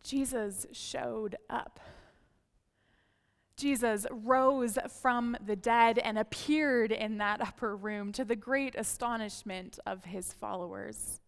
Jesus 0.03 0.67
showed 0.73 1.37
up. 1.49 1.79
Jesus 3.57 4.07
rose 4.11 4.79
from 5.01 5.37
the 5.45 5.57
dead 5.57 5.99
and 5.99 6.19
appeared 6.19 6.91
in 6.91 7.19
that 7.19 7.41
upper 7.41 7.77
room 7.77 8.13
to 8.13 8.25
the 8.25 8.37
great 8.37 8.75
astonishment 8.75 9.79
of 9.87 10.05
his 10.05 10.33
followers. 10.33 11.21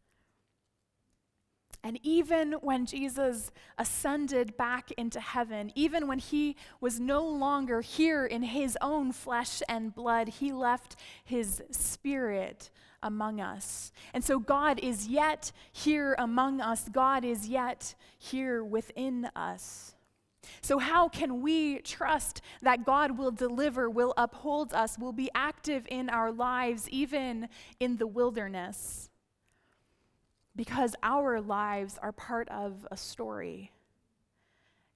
And 1.84 2.00
even 2.02 2.54
when 2.54 2.84
Jesus 2.84 3.52
ascended 3.78 4.56
back 4.56 4.90
into 4.92 5.20
heaven, 5.20 5.70
even 5.76 6.08
when 6.08 6.18
he 6.18 6.56
was 6.80 6.98
no 6.98 7.24
longer 7.24 7.80
here 7.80 8.26
in 8.26 8.42
his 8.42 8.76
own 8.80 9.12
flesh 9.12 9.62
and 9.68 9.94
blood, 9.94 10.26
he 10.28 10.52
left 10.52 10.96
his 11.24 11.62
spirit 11.70 12.70
among 13.04 13.40
us. 13.40 13.92
And 14.12 14.24
so 14.24 14.40
God 14.40 14.80
is 14.80 15.06
yet 15.06 15.52
here 15.70 16.16
among 16.18 16.60
us, 16.60 16.88
God 16.88 17.24
is 17.24 17.48
yet 17.48 17.94
here 18.18 18.64
within 18.64 19.30
us. 19.36 19.95
So, 20.60 20.78
how 20.78 21.08
can 21.08 21.42
we 21.42 21.78
trust 21.80 22.40
that 22.62 22.84
God 22.84 23.18
will 23.18 23.30
deliver, 23.30 23.88
will 23.88 24.14
uphold 24.16 24.72
us, 24.72 24.98
will 24.98 25.12
be 25.12 25.30
active 25.34 25.86
in 25.90 26.08
our 26.10 26.32
lives, 26.32 26.88
even 26.88 27.48
in 27.80 27.96
the 27.96 28.06
wilderness? 28.06 29.10
Because 30.54 30.96
our 31.02 31.40
lives 31.40 31.98
are 32.02 32.12
part 32.12 32.48
of 32.48 32.86
a 32.90 32.96
story, 32.96 33.70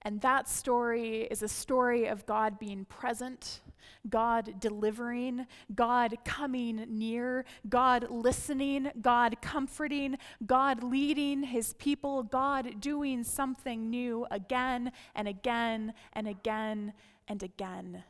And 0.03 0.21
that 0.23 0.49
story 0.49 1.29
is 1.31 1.43
a 1.43 1.49
story 1.49 2.07
of 2.07 2.25
God 2.25 2.59
being 2.59 2.87
present, 2.87 3.61
God 4.09 4.59
delivering, 4.59 5.47
God 5.75 6.17
coming 6.25 6.87
near, 6.89 7.45
God 7.69 8.11
listening, 8.11 8.91
God 9.03 9.43
comforting, 9.43 10.17
God 10.47 10.83
leading 10.83 11.43
his 11.43 11.75
people, 11.75 12.23
God 12.23 12.81
doing 12.81 13.25
something 13.25 13.91
new 13.91 14.27
again 14.31 14.93
and 15.15 15.29
again 15.29 15.93
and 16.15 16.27
again 16.27 16.95
and 17.29 17.43
again. 17.43 18.05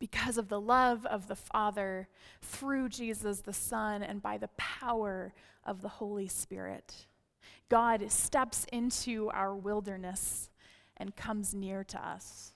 Because 0.00 0.36
of 0.36 0.48
the 0.48 0.60
love 0.60 1.06
of 1.06 1.28
the 1.28 1.36
Father 1.36 2.08
through 2.42 2.88
Jesus 2.88 3.40
the 3.40 3.52
Son 3.52 4.02
and 4.02 4.20
by 4.20 4.36
the 4.36 4.50
power 4.56 5.32
of 5.64 5.80
the 5.80 5.88
Holy 5.88 6.28
Spirit. 6.28 7.06
God 7.68 8.10
steps 8.10 8.66
into 8.72 9.30
our 9.30 9.54
wilderness 9.54 10.50
and 10.96 11.16
comes 11.16 11.54
near 11.54 11.84
to 11.84 12.06
us. 12.06 12.52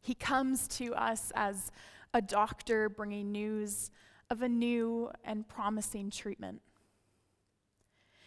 He 0.00 0.14
comes 0.14 0.68
to 0.68 0.94
us 0.94 1.32
as 1.34 1.70
a 2.12 2.20
doctor 2.20 2.88
bringing 2.88 3.32
news 3.32 3.90
of 4.30 4.42
a 4.42 4.48
new 4.48 5.10
and 5.24 5.48
promising 5.48 6.10
treatment. 6.10 6.60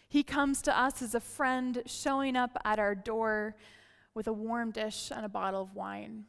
He 0.10 0.24
comes 0.24 0.62
to 0.64 0.80
us 0.80 1.02
as 1.02 1.14
a 1.14 1.20
friend 1.20 1.84
showing 1.86 2.36
up 2.36 2.58
at 2.64 2.80
our 2.80 2.96
door 2.96 3.56
with 4.14 4.28
a 4.28 4.34
warm 4.34 4.72
dish 4.72 5.12
and 5.16 5.26
a 5.26 5.30
bottle 5.30 5.62
of 5.62 5.76
wine. 5.76 6.26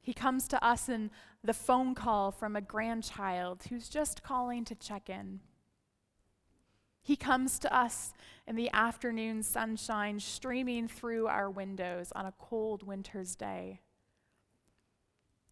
He 0.00 0.12
comes 0.12 0.48
to 0.48 0.64
us 0.64 0.88
in 0.88 1.10
the 1.44 1.54
phone 1.54 1.94
call 1.94 2.32
from 2.32 2.56
a 2.56 2.60
grandchild 2.60 3.64
who's 3.68 3.88
just 3.88 4.22
calling 4.22 4.64
to 4.64 4.74
check 4.74 5.08
in. 5.08 5.40
He 7.02 7.16
comes 7.16 7.58
to 7.60 7.74
us 7.74 8.14
in 8.46 8.54
the 8.56 8.70
afternoon 8.72 9.42
sunshine 9.42 10.20
streaming 10.20 10.86
through 10.86 11.26
our 11.26 11.50
windows 11.50 12.12
on 12.14 12.26
a 12.26 12.34
cold 12.38 12.84
winter's 12.86 13.34
day. 13.34 13.80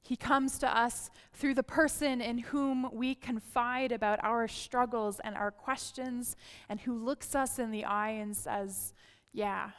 He 0.03 0.17
comes 0.17 0.59
to 0.61 0.77
us 0.77 1.11
through 1.33 1.55
the 1.55 1.63
person 1.63 2.21
in 2.21 2.39
whom 2.39 2.89
we 2.93 3.15
confide 3.15 3.93
about 3.93 4.23
our 4.23 4.49
struggles 4.49 5.21
and 5.23 5.37
our 5.37 5.51
questions, 5.51 6.37
and 6.69 6.81
who 6.81 6.95
looks 6.95 7.35
us 7.35 7.59
in 7.59 7.71
the 7.71 7.85
eye 7.85 8.11
and 8.11 8.37
says, 8.37 8.95
Yeah, 9.33 9.71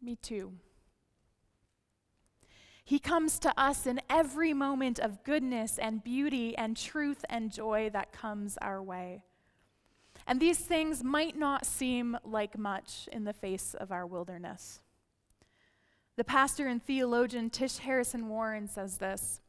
me 0.00 0.16
too. 0.16 0.52
He 2.84 2.98
comes 2.98 3.38
to 3.40 3.52
us 3.60 3.86
in 3.86 4.00
every 4.10 4.52
moment 4.52 4.98
of 4.98 5.24
goodness 5.24 5.78
and 5.78 6.04
beauty 6.04 6.56
and 6.56 6.76
truth 6.76 7.24
and 7.28 7.52
joy 7.52 7.90
that 7.92 8.12
comes 8.12 8.58
our 8.58 8.82
way. 8.82 9.22
And 10.26 10.40
these 10.40 10.58
things 10.58 11.02
might 11.02 11.36
not 11.36 11.66
seem 11.66 12.16
like 12.24 12.56
much 12.56 13.08
in 13.12 13.24
the 13.24 13.32
face 13.32 13.74
of 13.74 13.90
our 13.90 14.06
wilderness. 14.06 14.80
The 16.16 16.24
pastor 16.24 16.66
and 16.66 16.82
theologian 16.82 17.50
Tish 17.50 17.78
Harrison 17.78 18.28
Warren 18.28 18.68
says 18.68 18.98
this 18.98 19.40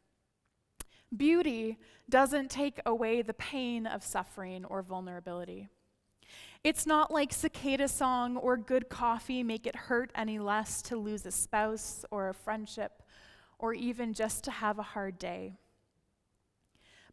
Beauty 1.15 1.77
doesn't 2.09 2.49
take 2.49 2.79
away 2.85 3.21
the 3.21 3.33
pain 3.33 3.85
of 3.85 4.03
suffering 4.03 4.65
or 4.65 4.81
vulnerability. 4.81 5.69
It's 6.63 6.87
not 6.87 7.11
like 7.11 7.33
cicada 7.33 7.87
song 7.87 8.37
or 8.37 8.55
good 8.55 8.87
coffee 8.87 9.43
make 9.43 9.67
it 9.67 9.75
hurt 9.75 10.11
any 10.15 10.39
less 10.39 10.81
to 10.83 10.95
lose 10.95 11.25
a 11.25 11.31
spouse 11.31 12.05
or 12.09 12.29
a 12.29 12.33
friendship 12.33 13.03
or 13.59 13.73
even 13.73 14.13
just 14.13 14.45
to 14.45 14.51
have 14.51 14.79
a 14.79 14.83
hard 14.83 15.19
day. 15.19 15.53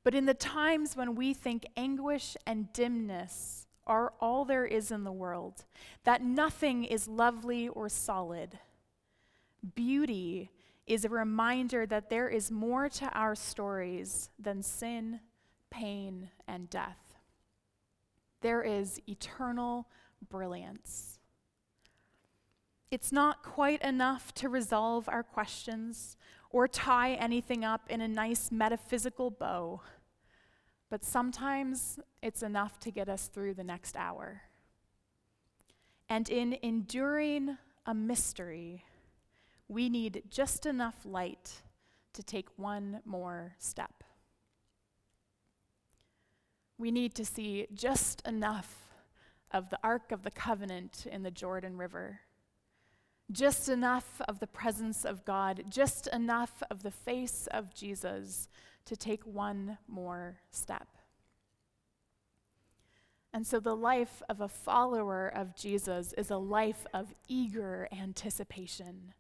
But 0.03 0.15
in 0.15 0.27
the 0.27 0.35
times 0.35 0.97
when 0.97 1.15
we 1.15 1.35
think 1.35 1.67
anguish 1.77 2.37
and 2.47 2.73
dimness 2.73 3.67
are 3.87 4.13
all 4.21 4.45
there 4.45 4.67
is 4.67 4.91
in 4.91 5.05
the 5.05 5.13
world, 5.13 5.65
that 6.05 6.23
nothing 6.23 6.85
is 6.85 7.09
lovely 7.09 7.69
or 7.69 7.89
solid, 7.89 8.59
beauty 9.75 10.51
is 10.87 11.05
a 11.05 11.09
reminder 11.09 11.87
that 11.87 12.11
there 12.11 12.29
is 12.29 12.51
more 12.51 12.89
to 12.89 13.09
our 13.11 13.35
stories 13.35 14.31
than 14.39 14.63
sin, 14.63 15.21
pain, 15.71 16.31
and 16.49 16.71
death. 16.71 17.15
There 18.41 18.63
is 18.63 19.01
eternal 19.07 19.87
brilliance. 20.29 21.19
It's 22.91 23.13
not 23.13 23.45
quite 23.45 23.83
enough 23.83 24.35
to 24.35 24.49
resolve 24.49 25.09
our 25.09 25.23
questions 25.23 26.17
or 26.51 26.67
tie 26.67 27.15
anything 27.15 27.65
up 27.65 27.83
in 27.89 28.01
a 28.01 28.09
nice 28.09 28.51
metaphysical 28.51 29.31
bow, 29.31 29.81
but 30.91 31.05
sometimes 31.05 31.99
it's 32.23 32.43
enough 32.43 32.79
to 32.81 32.91
get 32.91 33.09
us 33.09 33.29
through 33.29 33.55
the 33.55 33.65
next 33.65 33.97
hour. 33.97 34.43
And 36.09 36.29
in 36.29 36.59
enduring 36.63 37.57
a 37.87 37.95
mystery, 37.95 38.85
we 39.69 39.89
need 39.89 40.25
just 40.29 40.67
enough 40.67 40.97
light 41.05 41.63
to 42.15 42.23
take 42.25 42.49
one 42.57 43.01
more 43.05 43.55
step. 43.59 44.03
We 46.77 46.91
need 46.91 47.15
to 47.15 47.25
see 47.25 47.69
just 47.73 48.27
enough 48.27 48.77
of 49.53 49.71
the 49.71 49.79
Ark 49.85 50.11
of 50.11 50.25
the 50.25 50.31
Covenant 50.31 51.07
in 51.11 51.23
the 51.23 51.31
Jordan 51.31 51.77
River 51.77 52.21
just 53.31 53.69
enough 53.69 54.21
of 54.29 54.41
the 54.41 54.47
presence 54.47 55.05
of 55.05 55.25
God, 55.25 55.65
just 55.69 56.07
enough 56.09 56.63
of 56.71 56.83
the 56.83 56.91
face 56.91 57.47
of 57.53 57.75
Jesus 57.75 58.49
to 58.87 58.97
take 58.97 59.25
one 59.25 59.79
more 59.87 60.39
step. 60.51 60.89
And 63.33 63.47
so, 63.47 63.61
the 63.61 63.77
life 63.77 64.23
of 64.29 64.41
a 64.41 64.49
follower 64.49 65.29
of 65.29 65.55
Jesus 65.55 66.13
is 66.15 66.31
a 66.31 66.37
life 66.37 66.85
of 66.93 67.15
eager 67.29 67.87
anticipation, 67.93 69.15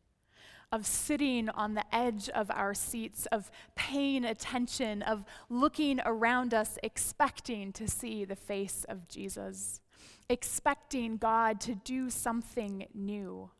of 0.72 0.84
sitting 0.84 1.48
on 1.48 1.74
the 1.74 1.94
edge 1.94 2.28
of 2.30 2.50
our 2.50 2.74
seats, 2.74 3.26
of 3.26 3.52
paying 3.76 4.24
attention, 4.24 5.02
of 5.02 5.24
looking 5.48 6.00
around 6.04 6.52
us, 6.52 6.76
expecting 6.82 7.72
to 7.74 7.86
see 7.86 8.24
the 8.24 8.34
face 8.34 8.84
of 8.88 9.06
Jesus, 9.06 9.80
expecting 10.28 11.16
God 11.16 11.60
to 11.60 11.76
do 11.76 12.10
something 12.10 12.88
new 12.92 13.50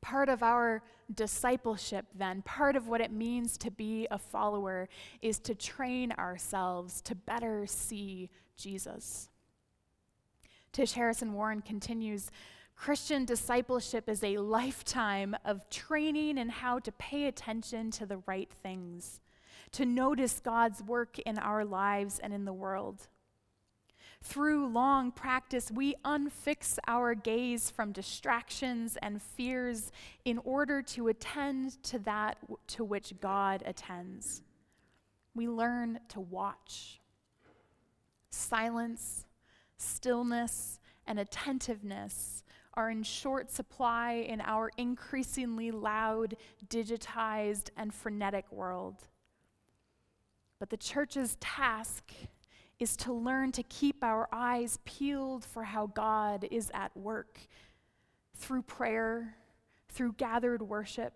Part 0.00 0.28
of 0.28 0.42
our 0.42 0.82
discipleship, 1.12 2.06
then, 2.14 2.42
part 2.42 2.76
of 2.76 2.88
what 2.88 3.00
it 3.00 3.10
means 3.10 3.56
to 3.58 3.70
be 3.70 4.06
a 4.10 4.18
follower, 4.18 4.88
is 5.22 5.38
to 5.40 5.54
train 5.54 6.12
ourselves 6.12 7.00
to 7.02 7.14
better 7.14 7.66
see 7.66 8.30
Jesus. 8.56 9.28
Tish 10.72 10.92
Harrison 10.92 11.32
Warren 11.32 11.62
continues 11.62 12.30
Christian 12.76 13.24
discipleship 13.24 14.08
is 14.08 14.22
a 14.22 14.36
lifetime 14.36 15.34
of 15.44 15.68
training 15.70 16.36
in 16.36 16.50
how 16.50 16.78
to 16.80 16.92
pay 16.92 17.26
attention 17.26 17.90
to 17.92 18.06
the 18.06 18.18
right 18.26 18.50
things, 18.62 19.20
to 19.72 19.86
notice 19.86 20.40
God's 20.40 20.82
work 20.82 21.18
in 21.20 21.38
our 21.38 21.64
lives 21.64 22.18
and 22.18 22.34
in 22.34 22.44
the 22.44 22.52
world. 22.52 23.08
Through 24.22 24.68
long 24.68 25.12
practice, 25.12 25.70
we 25.70 25.94
unfix 26.04 26.78
our 26.86 27.14
gaze 27.14 27.70
from 27.70 27.92
distractions 27.92 28.96
and 29.00 29.22
fears 29.22 29.92
in 30.24 30.38
order 30.38 30.82
to 30.82 31.08
attend 31.08 31.82
to 31.84 31.98
that 32.00 32.38
to 32.68 32.84
which 32.84 33.14
God 33.20 33.62
attends. 33.64 34.42
We 35.34 35.48
learn 35.48 36.00
to 36.08 36.20
watch. 36.20 37.00
Silence, 38.30 39.26
stillness, 39.76 40.80
and 41.06 41.18
attentiveness 41.18 42.42
are 42.74 42.90
in 42.90 43.02
short 43.02 43.50
supply 43.50 44.24
in 44.28 44.40
our 44.40 44.70
increasingly 44.76 45.70
loud, 45.70 46.36
digitized, 46.68 47.70
and 47.76 47.92
frenetic 47.94 48.50
world. 48.52 49.08
But 50.58 50.70
the 50.70 50.76
church's 50.76 51.36
task 51.40 52.12
is 52.78 52.96
to 52.96 53.12
learn 53.12 53.52
to 53.52 53.62
keep 53.62 54.04
our 54.04 54.28
eyes 54.30 54.78
peeled 54.84 55.44
for 55.44 55.64
how 55.64 55.86
God 55.86 56.46
is 56.50 56.70
at 56.74 56.96
work 56.96 57.38
through 58.34 58.62
prayer, 58.62 59.36
through 59.88 60.12
gathered 60.12 60.62
worship, 60.62 61.14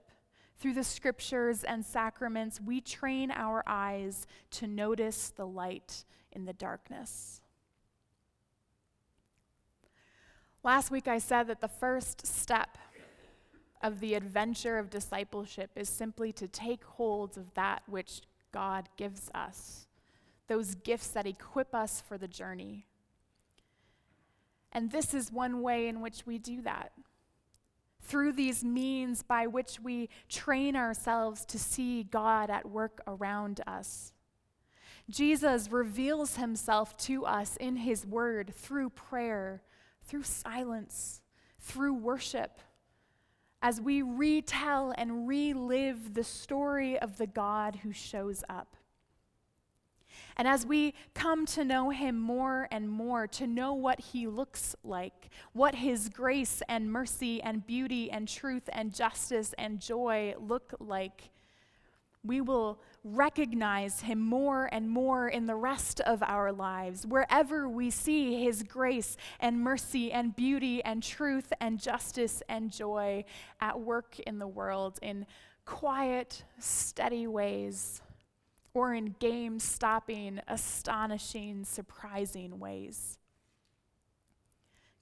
through 0.59 0.73
the 0.73 0.85
scriptures 0.85 1.65
and 1.65 1.85
sacraments. 1.85 2.61
We 2.61 2.81
train 2.81 3.31
our 3.31 3.63
eyes 3.67 4.27
to 4.53 4.67
notice 4.67 5.31
the 5.31 5.47
light 5.47 6.05
in 6.33 6.47
the 6.47 6.53
darkness. 6.53 7.43
Last 10.63 10.91
week 10.91 11.09
I 11.09 11.19
said 11.19 11.47
that 11.49 11.61
the 11.61 11.69
first 11.69 12.27
step 12.27 12.79
of 13.83 14.01
the 14.01 14.15
adventure 14.15 14.79
of 14.79 14.91
discipleship 14.91 15.71
is 15.77 15.89
simply 15.89 16.33
to 16.33 16.47
take 16.47 16.85
hold 16.85 17.39
of 17.39 17.55
that 17.55 17.83
which 17.87 18.21
God 18.53 18.89
gives 18.97 19.31
us 19.35 19.87
those 20.51 20.75
gifts 20.75 21.07
that 21.07 21.29
equip 21.29 21.77
us 21.77 22.01
for 22.01 22.19
the 22.19 22.27
journey. 22.27 22.85
And 24.73 24.91
this 24.91 25.15
is 25.15 25.31
one 25.31 25.63
way 25.63 25.87
in 25.87 26.01
which 26.01 26.27
we 26.27 26.39
do 26.39 26.61
that. 26.63 26.91
Through 28.03 28.33
these 28.33 28.65
means 28.65 29.23
by 29.23 29.47
which 29.47 29.79
we 29.81 30.09
train 30.29 30.75
ourselves 30.75 31.45
to 31.47 31.59
see 31.59 32.03
God 32.03 32.51
at 32.51 32.69
work 32.69 33.01
around 33.07 33.61
us. 33.65 34.13
Jesus 35.09 35.71
reveals 35.71 36.35
himself 36.35 36.97
to 36.99 37.25
us 37.27 37.57
in 37.57 37.77
his 37.77 38.05
word 38.05 38.53
through 38.53 38.91
prayer, 38.91 39.63
through 40.03 40.25
silence, 40.25 41.21
through 41.61 41.95
worship 41.95 42.59
as 43.63 43.81
we 43.81 44.03
retell 44.03 44.93
and 44.99 45.29
relive 45.29 46.15
the 46.15 46.25
story 46.25 46.99
of 46.99 47.19
the 47.19 47.29
God 47.29 47.77
who 47.85 47.93
shows 47.93 48.43
up. 48.49 48.75
And 50.37 50.47
as 50.49 50.67
we 50.67 50.95
come 51.15 51.47
to 51.47 51.65
know 51.65 51.91
him 51.91 52.19
more 52.19 52.69
and 52.71 52.89
more, 52.89 53.27
to 53.29 53.47
know 53.47 53.75
what 53.75 54.01
he 54.01 54.27
looks 54.27 54.75
like, 54.83 55.31
what 55.53 55.77
his 55.77 56.09
grace 56.09 56.63
and 56.69 56.91
mercy 56.91 57.43
and 57.43 57.67
beauty 57.67 58.11
and 58.11 58.29
truth 58.29 58.69
and 58.73 58.95
justice 58.95 59.55
and 59.59 59.81
joy 59.81 60.35
look 60.39 60.75
like, 60.79 61.31
we 62.23 62.41
will 62.41 62.81
recognize 63.03 64.01
him 64.01 64.21
more 64.21 64.69
and 64.73 64.91
more 64.91 65.29
in 65.29 65.47
the 65.47 65.55
rest 65.55 66.01
of 66.01 66.23
our 66.23 66.53
lives. 66.53 67.07
Wherever 67.07 67.67
we 67.69 67.91
see 67.91 68.45
his 68.45 68.63
grace 68.63 69.17
and 69.39 69.59
mercy 69.59 70.13
and 70.13 70.37
beauty 70.37 70.85
and 70.85 71.03
truth 71.03 71.53
and 71.61 71.81
justice 71.81 72.43
and 72.49 72.71
joy 72.71 73.25
at 73.61 73.81
work 73.81 74.19
in 74.21 74.39
the 74.39 74.47
world 74.47 74.99
in 75.01 75.27
quiet, 75.65 76.45
steady 76.59 77.27
ways 77.27 78.03
or 78.73 78.95
in 78.95 79.17
game 79.19 79.59
stopping, 79.59 80.41
astonishing, 80.47 81.65
surprising 81.65 82.59
ways. 82.59 83.19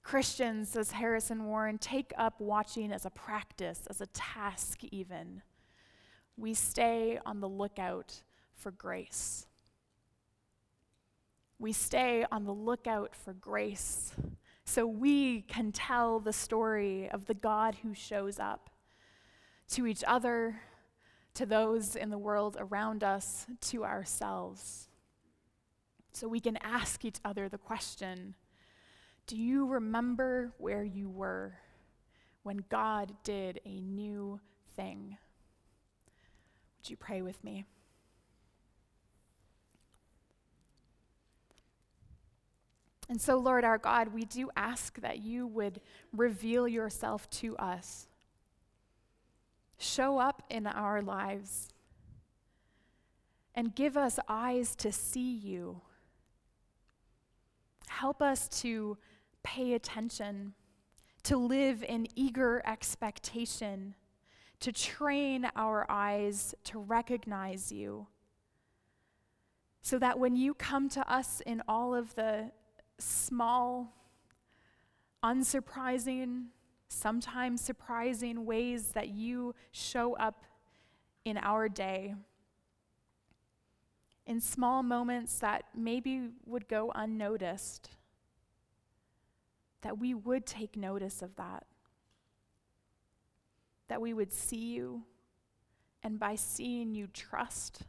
Christians, 0.01 0.69
says 0.69 0.91
Harrison 0.91 1.45
Warren, 1.45 1.77
take 1.77 2.13
up 2.17 2.39
watching 2.39 2.91
as 2.91 3.05
a 3.05 3.11
practice, 3.11 3.81
as 3.89 4.01
a 4.01 4.07
task, 4.07 4.83
even. 4.91 5.43
We 6.35 6.53
stay 6.53 7.19
on 7.25 7.41
the 7.41 7.49
lookout 7.49 8.23
for 8.55 8.71
grace. 8.71 9.45
We 11.59 11.73
stay 11.73 12.25
on 12.31 12.45
the 12.45 12.53
lookout 12.53 13.15
for 13.15 13.33
grace 13.33 14.13
so 14.65 14.85
we 14.85 15.41
can 15.41 15.71
tell 15.71 16.19
the 16.19 16.33
story 16.33 17.09
of 17.09 17.25
the 17.25 17.33
God 17.33 17.77
who 17.83 17.93
shows 17.93 18.39
up 18.39 18.69
to 19.69 19.85
each 19.85 20.03
other 20.07 20.61
to 21.35 21.45
those 21.45 21.95
in 21.95 22.09
the 22.09 22.17
world 22.17 22.57
around 22.59 23.03
us, 23.03 23.45
to 23.61 23.85
ourselves. 23.85 24.89
So 26.11 26.27
we 26.27 26.39
can 26.39 26.57
ask 26.57 27.05
each 27.05 27.19
other 27.23 27.47
the 27.47 27.57
question 27.57 28.35
Do 29.27 29.37
you 29.37 29.65
remember 29.67 30.53
where 30.57 30.83
you 30.83 31.09
were 31.09 31.53
when 32.43 32.63
God 32.69 33.13
did 33.23 33.61
a 33.65 33.79
new 33.79 34.39
thing? 34.75 35.17
Would 36.77 36.89
you 36.89 36.97
pray 36.97 37.21
with 37.21 37.43
me? 37.43 37.65
And 43.09 43.19
so, 43.19 43.37
Lord 43.37 43.63
our 43.63 43.79
God, 43.79 44.13
we 44.13 44.23
do 44.23 44.51
ask 44.55 45.01
that 45.01 45.19
you 45.19 45.47
would 45.47 45.81
reveal 46.13 46.67
yourself 46.67 47.27
to 47.31 47.57
us 47.57 48.08
show 49.79 50.19
up 50.19 50.43
in 50.49 50.67
our 50.67 51.01
lives 51.01 51.69
and 53.55 53.73
give 53.73 53.97
us 53.97 54.19
eyes 54.27 54.75
to 54.75 54.91
see 54.91 55.31
you. 55.33 55.81
Help 57.87 58.21
us 58.21 58.47
to 58.61 58.97
pay 59.41 59.73
attention, 59.73 60.53
to 61.23 61.37
live 61.37 61.83
in 61.83 62.07
eager 62.15 62.61
expectation, 62.65 63.95
to 64.59 64.71
train 64.71 65.49
our 65.55 65.85
eyes 65.89 66.53
to 66.65 66.79
recognize 66.79 67.71
you. 67.71 68.07
So 69.81 69.97
that 69.99 70.19
when 70.19 70.35
you 70.35 70.53
come 70.53 70.89
to 70.89 71.11
us 71.11 71.41
in 71.45 71.63
all 71.67 71.95
of 71.95 72.13
the 72.15 72.51
small, 72.99 73.93
unsurprising, 75.23 76.47
sometimes 76.89 77.61
surprising 77.61 78.45
ways 78.45 78.89
that 78.89 79.09
you 79.09 79.55
show 79.71 80.15
up 80.15 80.43
in 81.23 81.37
our 81.37 81.69
day. 81.69 82.15
In 84.25 84.41
small 84.41 84.83
moments 84.83 85.39
that 85.39 85.63
maybe 85.75 86.29
would 86.45 86.67
go 86.67 86.91
unnoticed, 86.93 87.91
that 89.81 89.97
we 89.97 90.13
would 90.13 90.45
take 90.45 90.75
notice 90.75 91.21
of 91.21 91.35
that. 91.37 91.65
That 93.87 94.01
we 94.01 94.13
would 94.13 94.31
see 94.31 94.73
you, 94.73 95.03
and 96.03 96.19
by 96.19 96.35
seeing 96.35 96.93
you, 96.93 97.07
trust 97.07 97.83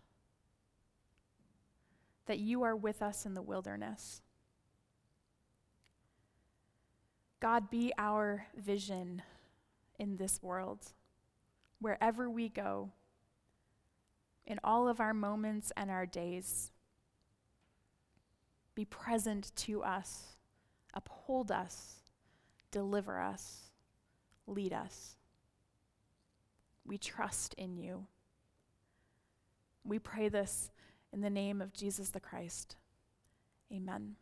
that 2.26 2.38
you 2.38 2.62
are 2.62 2.76
with 2.76 3.02
us 3.02 3.26
in 3.26 3.34
the 3.34 3.42
wilderness. 3.42 4.22
God, 7.40 7.70
be 7.70 7.92
our 7.96 8.46
vision 8.55 9.22
in 9.98 10.18
this 10.18 10.42
world, 10.42 10.92
wherever 11.81 12.29
we 12.29 12.50
go, 12.50 12.90
in 14.46 14.61
all 14.62 14.88
of 14.88 15.00
our 15.00 15.14
moments 15.14 15.72
and 15.76 15.90
our 15.90 16.05
days. 16.05 16.70
Be 18.74 18.85
present 18.85 19.53
to 19.57 19.83
us, 19.83 20.37
uphold 20.92 21.50
us, 21.50 21.96
deliver 22.70 23.18
us, 23.20 23.70
lead 24.46 24.72
us. 24.72 25.16
We 26.85 26.98
trust 26.98 27.55
in 27.55 27.76
you. 27.76 28.07
We 29.85 29.98
pray 29.98 30.29
this 30.29 30.70
in 31.12 31.20
the 31.20 31.31
name 31.31 31.62
of 31.62 31.72
Jesus 31.72 32.11
the 32.11 32.20
Christ. 32.20 32.76
Amen. 33.72 34.16